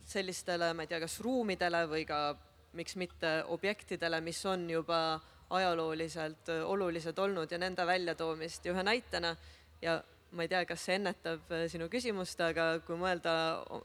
[0.05, 2.35] sellistele, ma ei tea, kas ruumidele või ka
[2.77, 5.19] miks mitte objektidele, mis on juba
[5.53, 9.35] ajalooliselt äh, olulised olnud ja nende väljatoomist ja ühe näitena
[9.81, 9.99] ja
[10.33, 13.33] ma ei tea, kas see ennetab äh, sinu küsimust, aga kui mõelda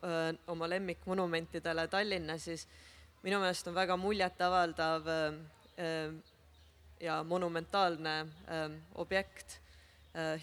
[0.00, 2.64] äh, oma lemmikmonumentidele Tallinnas, siis
[3.24, 6.08] minu meelest on väga muljetavaldav äh,
[7.04, 8.14] ja monumentaalne
[8.98, 9.60] objekt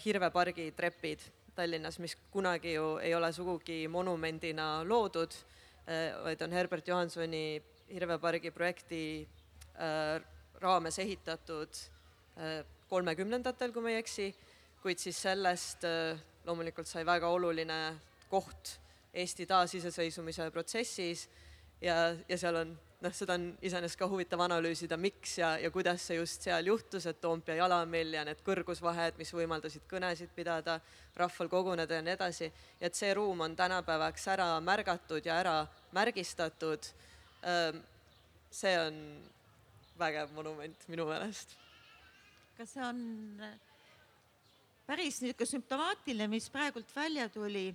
[0.00, 1.20] Hirve pargi trepid
[1.56, 5.34] Tallinnas, mis kunagi ju ei ole sugugi monumendina loodud,
[6.24, 9.02] vaid on Herbert Johansoni Hirve pargi projekti
[10.62, 11.82] raames ehitatud
[12.88, 14.30] kolmekümnendatel, kui ma ei eksi,
[14.86, 17.78] kuid siis sellest äh, loomulikult sai väga oluline
[18.30, 18.76] koht
[19.16, 21.24] Eesti taasiseseisvumise protsessis
[21.82, 26.06] ja, ja seal on noh, seda on iseenesest ka huvitav analüüsida, miks ja, ja kuidas
[26.06, 30.78] see just seal juhtus, et Toompea jalamil ja need kõrgusvahed, mis võimaldasid kõnesid pidada,
[31.18, 35.58] rahval koguneda ja nii edasi, et see ruum on tänapäevaks ära märgatud ja ära
[35.96, 36.92] märgistatud.
[38.50, 38.98] see on
[39.98, 41.56] vägev monument minu meelest.
[42.56, 43.02] kas see on
[44.86, 47.68] päris niisugune sümptomaatiline, mis praegult välja tuli,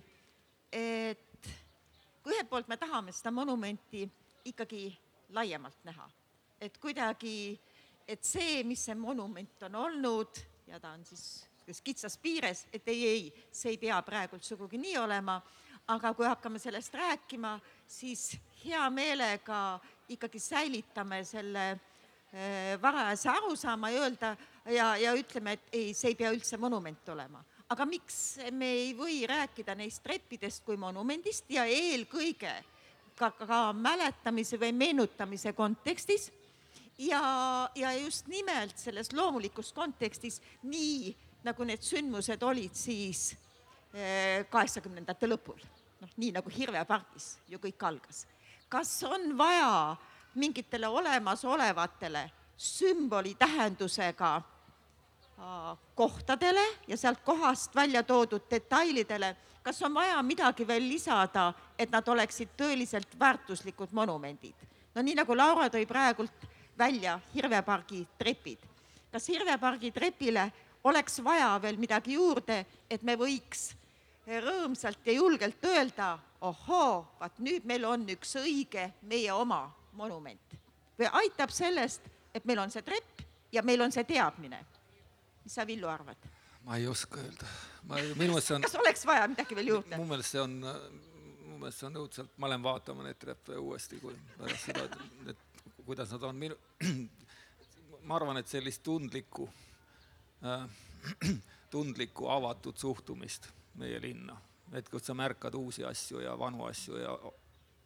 [0.72, 1.48] et
[2.22, 4.06] kui ühelt poolt me tahame seda monumenti
[4.48, 4.86] ikkagi
[5.36, 6.08] laiemalt näha,
[6.60, 7.58] et kuidagi,
[8.08, 13.04] et see, mis see monument on olnud ja ta on siis kitsas piires, et ei,
[13.06, 15.36] ei, see ei pea praegult sugugi nii olema,
[15.92, 18.32] aga kui hakkame sellest rääkima, siis
[18.64, 19.78] hea meelega
[20.12, 24.36] ikkagi säilitame selle äh, varajase arusaama ja öelda
[24.70, 27.44] ja, ja ütleme, et ei, see ei pea üldse monument olema.
[27.72, 32.52] aga miks me ei või rääkida neist treppidest kui monumendist ja eelkõige
[33.16, 36.30] ka, ka mäletamise või meenutamise kontekstis
[36.98, 37.22] ja,
[37.74, 43.32] ja just nimelt selles loomulikus kontekstis, nii nagu need sündmused olid siis
[44.52, 45.58] kaheksakümnendate lõpul,
[46.00, 48.26] noh, nii nagu Hirve pargis ju kõik algas.
[48.68, 49.96] kas on vaja
[50.34, 54.40] mingitele olemasolevatele sümboli tähendusega
[55.94, 62.08] kohtadele ja sealt kohast välja toodud detailidele, kas on vaja midagi veel lisada, et nad
[62.08, 64.54] oleksid tõeliselt väärtuslikud monumendid?
[64.94, 66.46] no nii nagu Laura tõi praegult
[66.78, 68.58] välja Hirve pargi trepid.
[69.12, 70.50] kas Hirve pargi trepile
[70.84, 73.72] oleks vaja veel midagi juurde, et me võiks
[74.26, 80.58] rõõmsalt ja julgelt öelda, ohoo, vaat nüüd meil on üks õige meie oma monument.
[80.98, 82.02] või aitab sellest,
[82.34, 83.22] et meil on see trepp
[83.52, 84.71] ja meil on see teadmine
[85.44, 86.28] mis sa, Villu, arvad?
[86.64, 87.46] ma ei oska öelda.
[87.82, 88.66] ma, minu meelest see on.
[88.66, 89.96] kas oleks vaja midagi veel juurde?
[89.98, 90.58] mu meelest see on,
[91.46, 94.86] mu meelest see on õudselt, ma lähen vaatama neid treppe uuesti, kui pärast seda,
[95.32, 95.48] et
[95.86, 96.38] kuidas nad on.
[96.38, 96.58] minu,
[98.08, 99.48] ma arvan, et sellist tundlikku
[100.46, 100.66] äh,,
[101.74, 103.48] tundlikku avatud suhtumist
[103.80, 104.36] meie linna,
[104.76, 107.16] et kus sa märkad uusi asju ja vanu asju ja,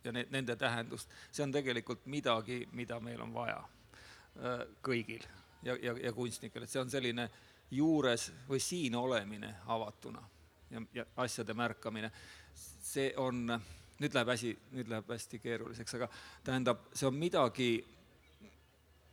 [0.04, 5.24] ja ne, nende tähendust, see on tegelikult midagi, mida meil on vaja äh, kõigil
[5.62, 7.30] ja, ja, ja kunstnikel, et see on selline
[7.70, 10.22] juures või siin olemine avatuna
[10.70, 12.10] ja, ja asjade märkamine.
[12.86, 13.60] see on,
[13.98, 16.08] nüüd läheb asi, nüüd läheb hästi keeruliseks, aga
[16.44, 17.70] tähendab, see on midagi,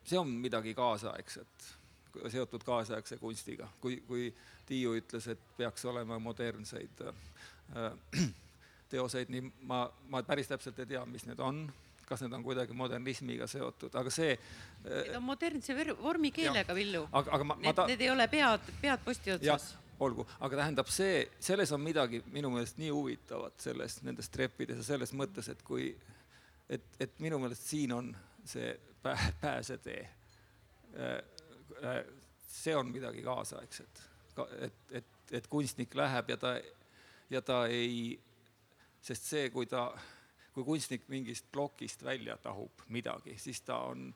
[0.05, 1.67] see on midagi kaasaegset,
[2.29, 4.33] seotud kaasaegse kunstiga, kui, kui
[4.65, 7.91] Tiiu ütles, et peaks olema modernseid äh,
[8.93, 11.65] teoseid, nii ma, ma päris täpselt ei tea, mis need on
[12.13, 14.33] kas need on kuidagi modernismiga seotud, aga see.
[14.85, 17.07] Need on modernse vormikeelega, Villu.
[17.09, 17.87] ma ta-.
[17.89, 19.73] Need ei ole pead, pead posti otsas.
[20.03, 24.87] olgu, aga tähendab see, selles on midagi minu meelest nii huvitavat selles, nendes treppides ja
[24.87, 25.91] selles mõttes, et kui,
[26.67, 28.09] et, et minu meelest siin on
[28.45, 30.09] see pää, pääsetee.
[32.53, 34.01] see on midagi kaasaegset,
[34.59, 36.57] et, et, et kunstnik läheb ja ta,
[37.31, 38.19] ja ta ei,
[39.01, 39.87] sest see, kui ta
[40.53, 44.11] kui kunstnik mingist plokist välja tahub midagi, siis ta on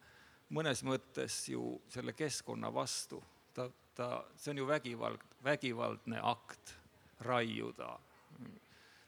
[0.53, 3.23] mõnes mõttes ju selle keskkonna vastu.
[3.53, 6.75] ta, ta, see on ju vägivald, vägivaldne akt
[7.19, 7.97] raiuda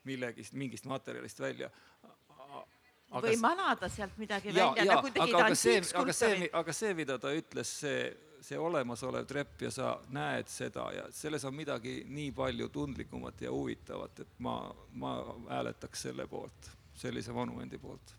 [0.04, 1.70] millegist, mingist materjalist välja.
[3.10, 6.02] Aga, või manada sealt midagi ja, välja, nagu tegid antiikskulptorid.
[6.04, 8.04] aga see, aga see, mida ta ütles, see,
[8.46, 13.54] see olemasolev trepp ja sa näed seda ja selles on midagi nii palju tundlikumat ja
[13.54, 14.60] huvitavat, et ma,
[15.02, 15.16] ma
[15.50, 16.70] hääletaks selle poolt,
[17.00, 18.16] sellise monumendi poolt.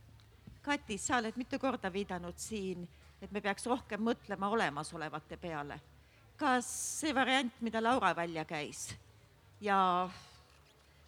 [0.63, 2.89] Kati, sa oled mitu korda viidanud siin,
[3.21, 5.81] et me peaks rohkem mõtlema olemasolevate peale.
[6.41, 6.67] kas
[7.01, 8.95] see variant, mida Laura välja käis
[9.61, 10.09] ja,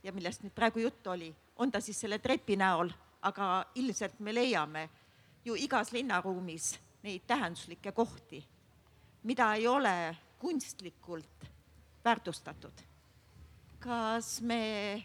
[0.02, 2.90] ja millest nüüd praegu juttu oli, on ta siis selle trepi näol,
[3.22, 4.88] aga ilmselt me leiame
[5.44, 8.42] ju igas linnaruumis neid tähenduslikke kohti,
[9.22, 11.48] mida ei ole kunstlikult
[12.04, 12.82] väärtustatud.
[13.78, 15.04] kas me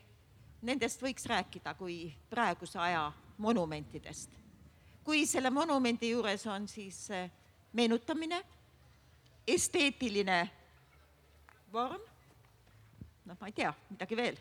[0.61, 4.37] nendest võiks rääkida kui praeguse aja monumentidest?
[5.03, 7.29] kui selle monumendi juures on siis eh,
[7.73, 8.41] meenutamine,
[9.47, 10.41] esteetiline
[11.71, 12.03] vorm,
[13.25, 14.39] noh, ma ei tea, midagi veel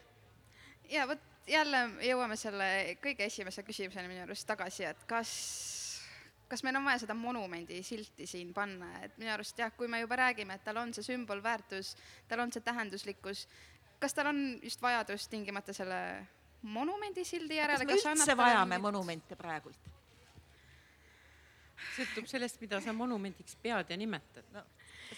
[0.91, 2.69] ja vot jälle jõuame selle
[3.03, 5.33] kõige esimese küsimuseni minu arust tagasi, et kas
[6.49, 10.01] kas meil on vaja seda monumendi silti siin panna, et minu arust jah, kui me
[10.03, 11.95] juba räägime, et tal on see sümbolväärtus,
[12.29, 13.47] tal on see tähenduslikkus,
[14.01, 16.01] kas tal on just vajadus tingimata selle
[16.63, 17.87] monumendi sildi järele?
[17.87, 18.87] kas me üldse vajame mingit...
[18.89, 19.93] monumente praegult?
[21.97, 24.65] sõltub sellest, mida sa monumendiks pead ja nimetad no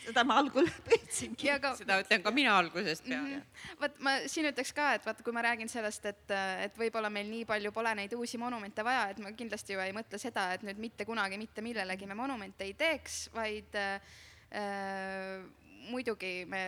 [0.03, 1.51] seda ma algul püüdsingi.
[1.63, 1.73] Ka...
[1.79, 3.77] seda ütlen ka mina algusest peale mm -hmm..
[3.83, 7.29] vot ma siin ütleks ka, et vaata, kui ma räägin sellest, et, et võib-olla meil
[7.31, 10.67] nii palju pole neid uusi monumente vaja, et ma kindlasti ju ei mõtle seda, et
[10.67, 14.01] nüüd mitte kunagi mitte millelegi me monumente ei teeks, vaid äh,
[15.89, 16.61] muidugi me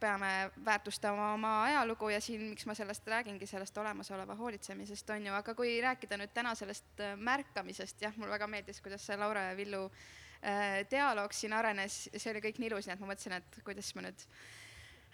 [0.00, 5.32] peame väärtustama oma ajalugu ja siin, miks ma sellest räägingi, sellest olemasoleva hoolitsemisest on ju,
[5.34, 9.56] aga kui rääkida nüüd täna sellest märkamisest, jah, mulle väga meeldis, kuidas see Laura ja
[9.56, 10.06] Villu äh,
[10.44, 13.88] Äh, dialoog siin arenes, see oli kõik nii ilus, nii et ma mõtlesin, et kuidas
[13.96, 14.24] ma nüüd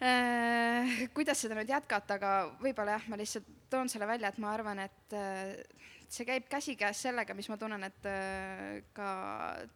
[0.03, 4.51] äh,, kuidas seda nüüd jätkata, aga võib-olla jah, ma lihtsalt toon selle välja, et ma
[4.53, 5.55] arvan, et äh,
[6.13, 9.09] see käib käsikäes sellega, mis ma tunnen, et äh, ka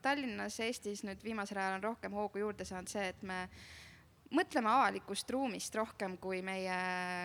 [0.04, 3.44] Tallinnas, Eestis nüüd viimasel ajal on rohkem hoogu juurde saanud see, et me
[4.36, 6.76] mõtleme avalikust ruumist rohkem kui meie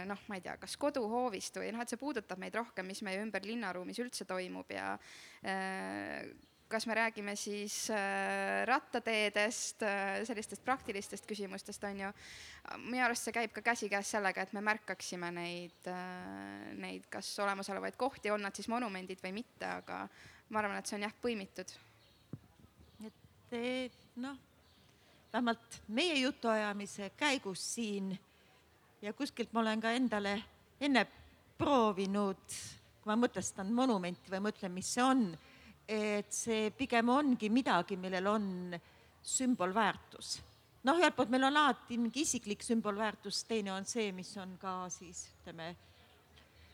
[0.09, 3.21] noh, ma ei tea, kas koduhoovist või noh, et see puudutab meid rohkem, mis meie
[3.23, 4.93] ümber linnaruumis üldse toimub ja
[5.43, 6.23] äh,
[6.71, 12.11] kas me räägime siis äh, rattateedest, äh, sellistest praktilistest küsimustest, on ju,
[12.85, 17.99] minu arust see käib ka käsikäes sellega, et me märkaksime neid, äh, neid kas olemasolevaid
[17.99, 20.05] kohti, on nad siis monumendid või mitte, aga
[20.49, 21.75] ma arvan, et see on jah, põimitud.
[23.51, 24.37] et noh,
[25.33, 28.13] vähemalt meie jutuajamise käigus siin
[29.01, 30.37] ja kuskilt ma olen ka endale
[30.79, 31.05] enne
[31.57, 32.59] proovinud,
[33.01, 35.25] kui ma mõtestan monumenti või mõtlen, mis see on
[35.91, 38.47] et see pigem ongi midagi, millel on
[39.23, 40.39] sümbolväärtus.
[40.83, 44.87] noh, ühelt poolt meil on alati mingi isiklik sümbolväärtus, teine on see, mis on ka
[44.89, 45.75] siis ütleme,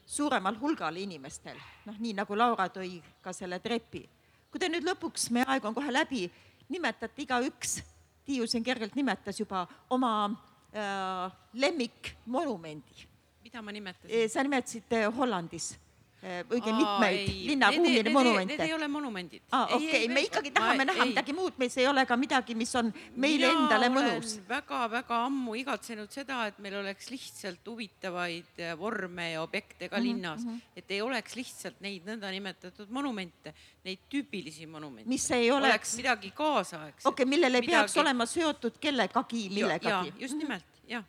[0.05, 4.05] suuremal hulgal inimestel, noh, nii nagu Laura tõi ka selle trepi.
[4.51, 6.27] kui te nüüd lõpuks, meie aeg on kohe läbi,
[6.69, 7.81] nimetate igaüks,
[8.27, 10.27] Tiiu siin kergelt nimetas juba oma
[10.75, 13.07] äh, lemmikmonumendi.
[13.43, 14.29] mida ma nimetasin?
[14.29, 15.77] sa nimetasid Hollandis
[16.25, 18.55] õige mitmeid linnaruumide monumente.
[18.55, 19.43] Need ei ole monumendid.
[19.51, 21.11] aa, okei okay., me ikkagi tahame ma, näha ei.
[21.11, 24.33] midagi muud, meil ei ole ka midagi, mis on meile Mina endale mõnus.
[24.49, 30.01] väga-väga ammu igatsenud seda, et meil oleks lihtsalt huvitavaid äh, vorme ja objekte ka mm
[30.01, 30.07] -hmm.
[30.07, 30.81] linnas mm, -hmm.
[30.81, 33.53] et ei oleks lihtsalt neid nõndanimetatud monumente,
[33.85, 35.09] neid tüüpilisi monumente.
[35.09, 37.05] mis ei oleks, oleks midagi kaasaegset.
[37.05, 37.77] okei okay,, millel ei midagi...
[37.77, 40.13] peaks olema seotud kellegagi, millegagi.
[40.17, 41.03] just nimelt, jah.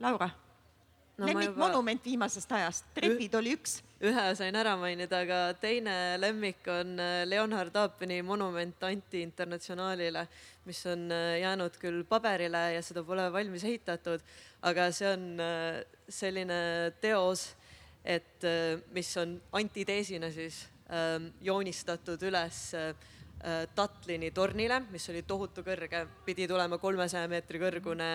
[0.00, 0.44] Laura
[1.16, 2.10] no, lemmikmonument juba...
[2.10, 3.78] viimasest ajast, trepid oli üks.
[4.04, 10.26] Ühe sain ära mainida, aga teine lemmik on äh, Leonhard Taapeni monument Anti Internatsionaalile,
[10.68, 14.24] mis on äh, jäänud küll paberile ja seda pole valmis ehitatud,
[14.68, 15.78] aga see on äh,
[16.08, 16.58] selline
[17.00, 17.52] teos,
[18.04, 18.44] et
[18.92, 20.58] mis on antiteesina siis
[20.92, 22.58] ähm, joonistatud üles
[23.74, 28.10] Tatlini tornile, mis oli tohutu kõrge, pidi tulema kolmesaja meetri kõrgune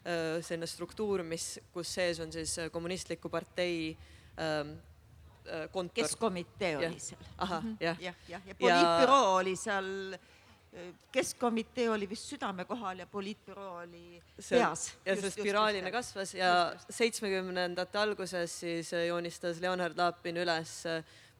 [0.00, 3.92] selline struktuur, mis, kus sees on siis kommunistliku partei
[4.40, 4.93] ähm, äh,
[5.72, 5.94] kontor.
[5.94, 7.26] keskkomitee oli seal.
[7.38, 7.76] ahah, mhm.
[7.80, 8.00] jah.
[8.00, 9.34] jah, jah, ja poliitbüroo ja...
[9.40, 9.90] oli seal,
[11.12, 14.86] keskkomitee oli vist südame kohal ja poliitbüroo oli see, peas.
[15.06, 16.50] ja see spiraalina kasvas ja
[16.90, 20.80] seitsmekümnendate alguses siis joonistas Leonhard Lapin üles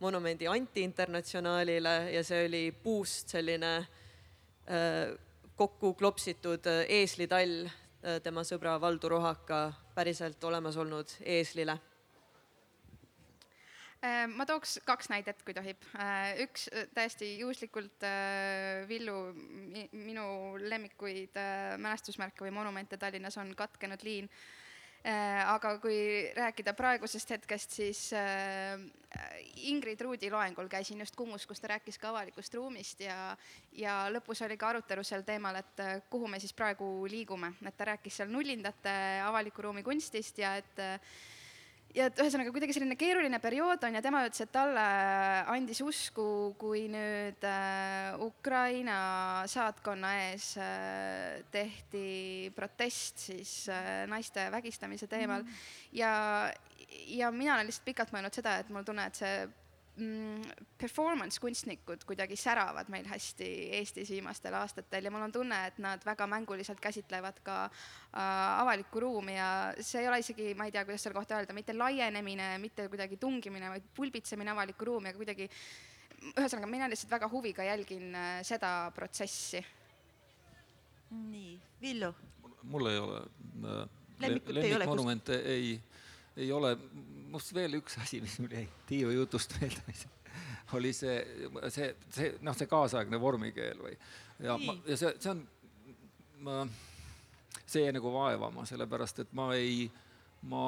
[0.01, 5.17] monumendi antiinternatsionaalile ja see oli puust selline äh,
[5.57, 7.67] kokku klopsitud eeslitall
[8.05, 11.79] Äh, tema sõbra Valdur Ohaka päriselt olemas olnud eeslile?
[14.05, 15.81] Äh, ma tooks kaks näidet, kui tohib.
[15.97, 18.05] Äh, üks täiesti juhuslikult
[18.91, 19.17] Villu,
[19.97, 20.27] minu
[20.61, 21.39] lemmikuid
[21.81, 24.29] mälestusmärke või monumente Tallinnas on katkenud liin
[25.05, 25.97] aga kui
[26.33, 27.99] rääkida praegusest hetkest, siis
[29.69, 33.37] Ingrid Ruudi loengul käisin just Kumus, kus ta rääkis ka avalikust ruumist ja,
[33.77, 37.91] ja lõpus oli ka arutelu sel teemal, et kuhu me siis praegu liigume, et ta
[37.93, 38.97] rääkis seal nullindate
[39.27, 40.85] avaliku ruumi kunstist ja et
[41.95, 44.85] ja et ühesõnaga kuidagi selline keeruline periood on ja tema ütles, et talle
[45.53, 46.27] andis usku,
[46.61, 48.99] kui nüüd äh, Ukraina
[49.51, 55.61] saatkonna ees äh, tehti protest siis äh, naiste vägistamise teemal mm.
[56.01, 56.15] ja,
[57.15, 59.37] ja mina olen lihtsalt pikalt mõelnud seda, et mul tunne, et see
[59.95, 63.47] performance kunstnikud kuidagi säravad meil hästi
[63.79, 68.19] Eestis viimastel aastatel ja mul on tunne, et nad väga mänguliselt käsitlevad ka äh,
[68.59, 71.77] avalikku ruumi ja see ei ole isegi, ma ei tea, kuidas selle kohta öelda, mitte
[71.79, 75.49] laienemine, mitte kuidagi tungimine, vaid pulbitsemine avalikku ruumi, aga kuidagi
[76.33, 79.63] ühesõnaga, mina lihtsalt väga huviga jälgin äh, seda protsessi.
[81.15, 82.11] nii, Villu?
[82.65, 83.23] mul ei ole
[83.71, 83.89] äh,
[84.19, 85.77] lemmikmonumente ei,
[86.37, 86.75] ei ole
[87.35, 89.97] must veel üks asi, mis mul jäi Tiiu jutust meelde,
[90.79, 91.17] oli see,
[91.69, 93.95] see, see noh, see kaasaegne vormikeel või
[94.43, 94.57] ja,
[94.87, 95.43] ja see, see on,
[96.47, 96.61] ma,
[97.67, 99.89] see jäi nagu vaevama, sellepärast et ma ei,
[100.51, 100.67] ma,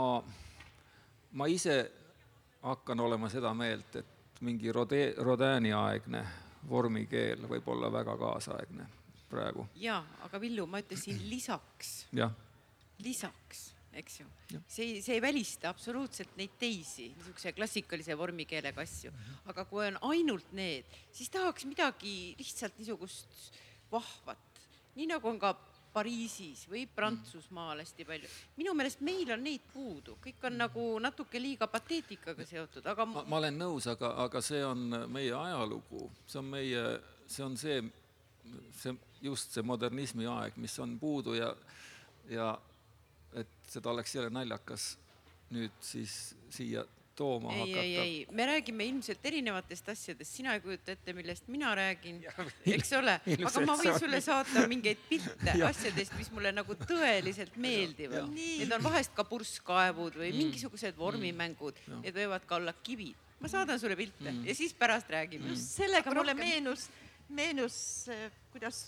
[1.33, 1.79] ma ise
[2.67, 6.25] hakkan olema seda meelt, et mingi Rode-, Rodini aegne
[6.69, 8.89] vormikeel võib olla väga kaasaegne
[9.31, 9.69] praegu.
[9.81, 12.07] jaa, aga Villu, ma ütlesin lisaks.
[13.03, 14.27] lisaks eks ju.
[14.69, 19.39] see, see ei välista absoluutselt neid teisi niisuguse klassikalise vormikeelega asju, mhm.
[19.53, 23.57] aga kui on ainult need, siis tahaks midagi lihtsalt niisugust
[23.93, 24.61] vahvat,
[24.97, 25.57] nii nagu on ka
[25.97, 28.29] Pariisis või Prantsusmaal hästi palju.
[28.59, 33.23] minu meelest meil on neid puudu, kõik on nagu natuke liiga pateetikaga seotud, aga ma,
[33.25, 36.83] ma olen nõus, aga, aga see on meie ajalugu, see on meie,
[37.25, 37.81] see on see,
[38.77, 38.93] see
[39.25, 41.49] just see modernismi aeg, mis on puudu ja,
[42.29, 42.53] ja
[43.71, 44.95] seda oleks jälle naljakas
[45.55, 46.85] nüüd siis siia
[47.17, 47.83] tooma ei, hakata.
[47.83, 52.19] ei, ei, me räägime ilmselt erinevatest asjadest, sina ei kujuta ette, millest mina räägin,
[52.77, 53.15] eks ole,
[53.49, 58.29] aga ma võin sulle saata mingeid pilte asjadest, mis mulle nagu tõeliselt meeldivad.
[58.37, 60.43] Need on vahest ka purskkaevud või mm.
[60.45, 63.25] mingisugused vormimängud, need võivad ka olla kivid.
[63.41, 64.45] ma saadan sulle pilte mm.
[64.49, 65.51] ja siis pärast räägime.
[65.51, 65.57] Mm..
[65.61, 66.53] sellega aga mulle rohkem...
[66.53, 66.87] meenus,
[67.29, 67.79] meenus,
[68.13, 68.85] eh, kuidas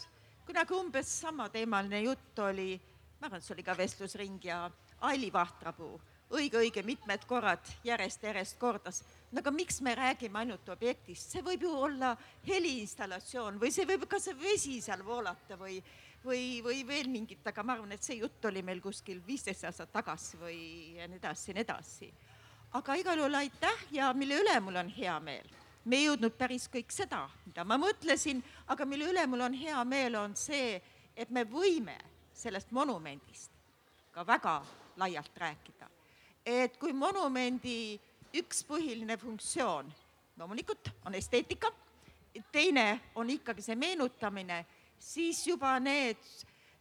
[0.48, 2.70] kunagi umbes samateemaline jutt oli
[3.18, 4.62] ma arvan, et see oli ka vestlusring ja
[5.08, 5.98] Aili Vahtrapuu
[6.34, 9.00] õige-õige mitmed korrad järjest-järjest kordas,
[9.32, 12.12] no aga miks me räägime ainult objektist, see võib ju olla
[12.46, 15.78] heliinstallatsioon või see võib ka see vesi seal voolata või,
[16.24, 19.92] või, või veel mingit, aga ma arvan, et see jutt oli meil kuskil viisteist aastat
[19.94, 20.58] tagasi või
[20.98, 22.10] ja nii edasi ja nii edasi.
[22.76, 25.48] aga igal juhul aitäh ja mille üle mul on hea meel.
[25.84, 29.84] me ei jõudnud päris kõik seda, mida ma mõtlesin, aga mille üle mul on hea
[29.84, 30.76] meel, on see,
[31.16, 31.96] et me võime
[32.39, 33.51] sellest monumendist
[34.12, 34.64] ka väga
[34.97, 35.89] laialt rääkida.
[36.47, 38.01] et kui monumendi
[38.34, 39.93] üks põhiline funktsioon
[40.39, 41.72] loomulikult on esteetika,
[42.53, 44.66] teine on ikkagi see meenutamine,
[44.99, 46.16] siis juba need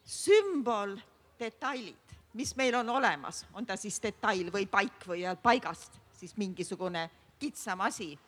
[0.05, 7.09] sümboldetailid, mis meil on olemas, on ta siis detail või paik või paigast siis mingisugune
[7.39, 8.19] kitsam asi,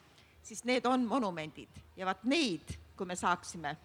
[0.44, 3.78] siis need on monumendid ja vaat neid, kui me saaksime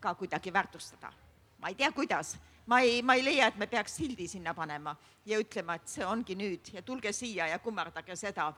[0.00, 1.12] ka kuidagi väärtustada.
[1.58, 4.96] ma ei tea, kuidas ma ei, ma ei leia, et me peaks sildi sinna panema
[5.26, 8.52] ja ütlema, et see ongi nüüd ja tulge siia ja kummardage seda.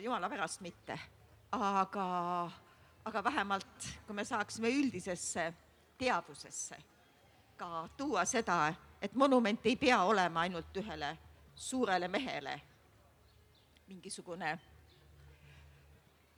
[0.00, 0.98] jumala pärast mitte,
[1.52, 2.50] aga,
[3.04, 5.52] aga vähemalt kui me saaksime üldisesse
[5.98, 6.76] teadvusesse
[7.56, 11.16] ka tuua seda, et monument ei pea olema ainult ühele
[11.54, 12.60] suurele mehele
[13.86, 14.58] mingisugune,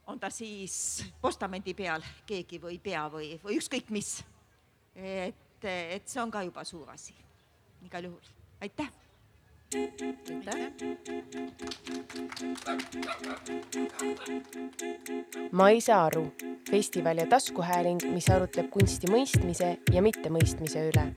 [0.06, 4.22] on ta siis postamendi peal keegi või pea või, või ükskõik mis.
[4.94, 7.14] et et, et see on ka juba suur asi
[7.84, 8.20] igal juhul,
[8.60, 8.90] aitäh.
[15.52, 16.24] ma ei saa aru,
[16.70, 21.10] festival ja taskuhääling, mis arutleb kunsti mõistmise ja mittemõistmise üle.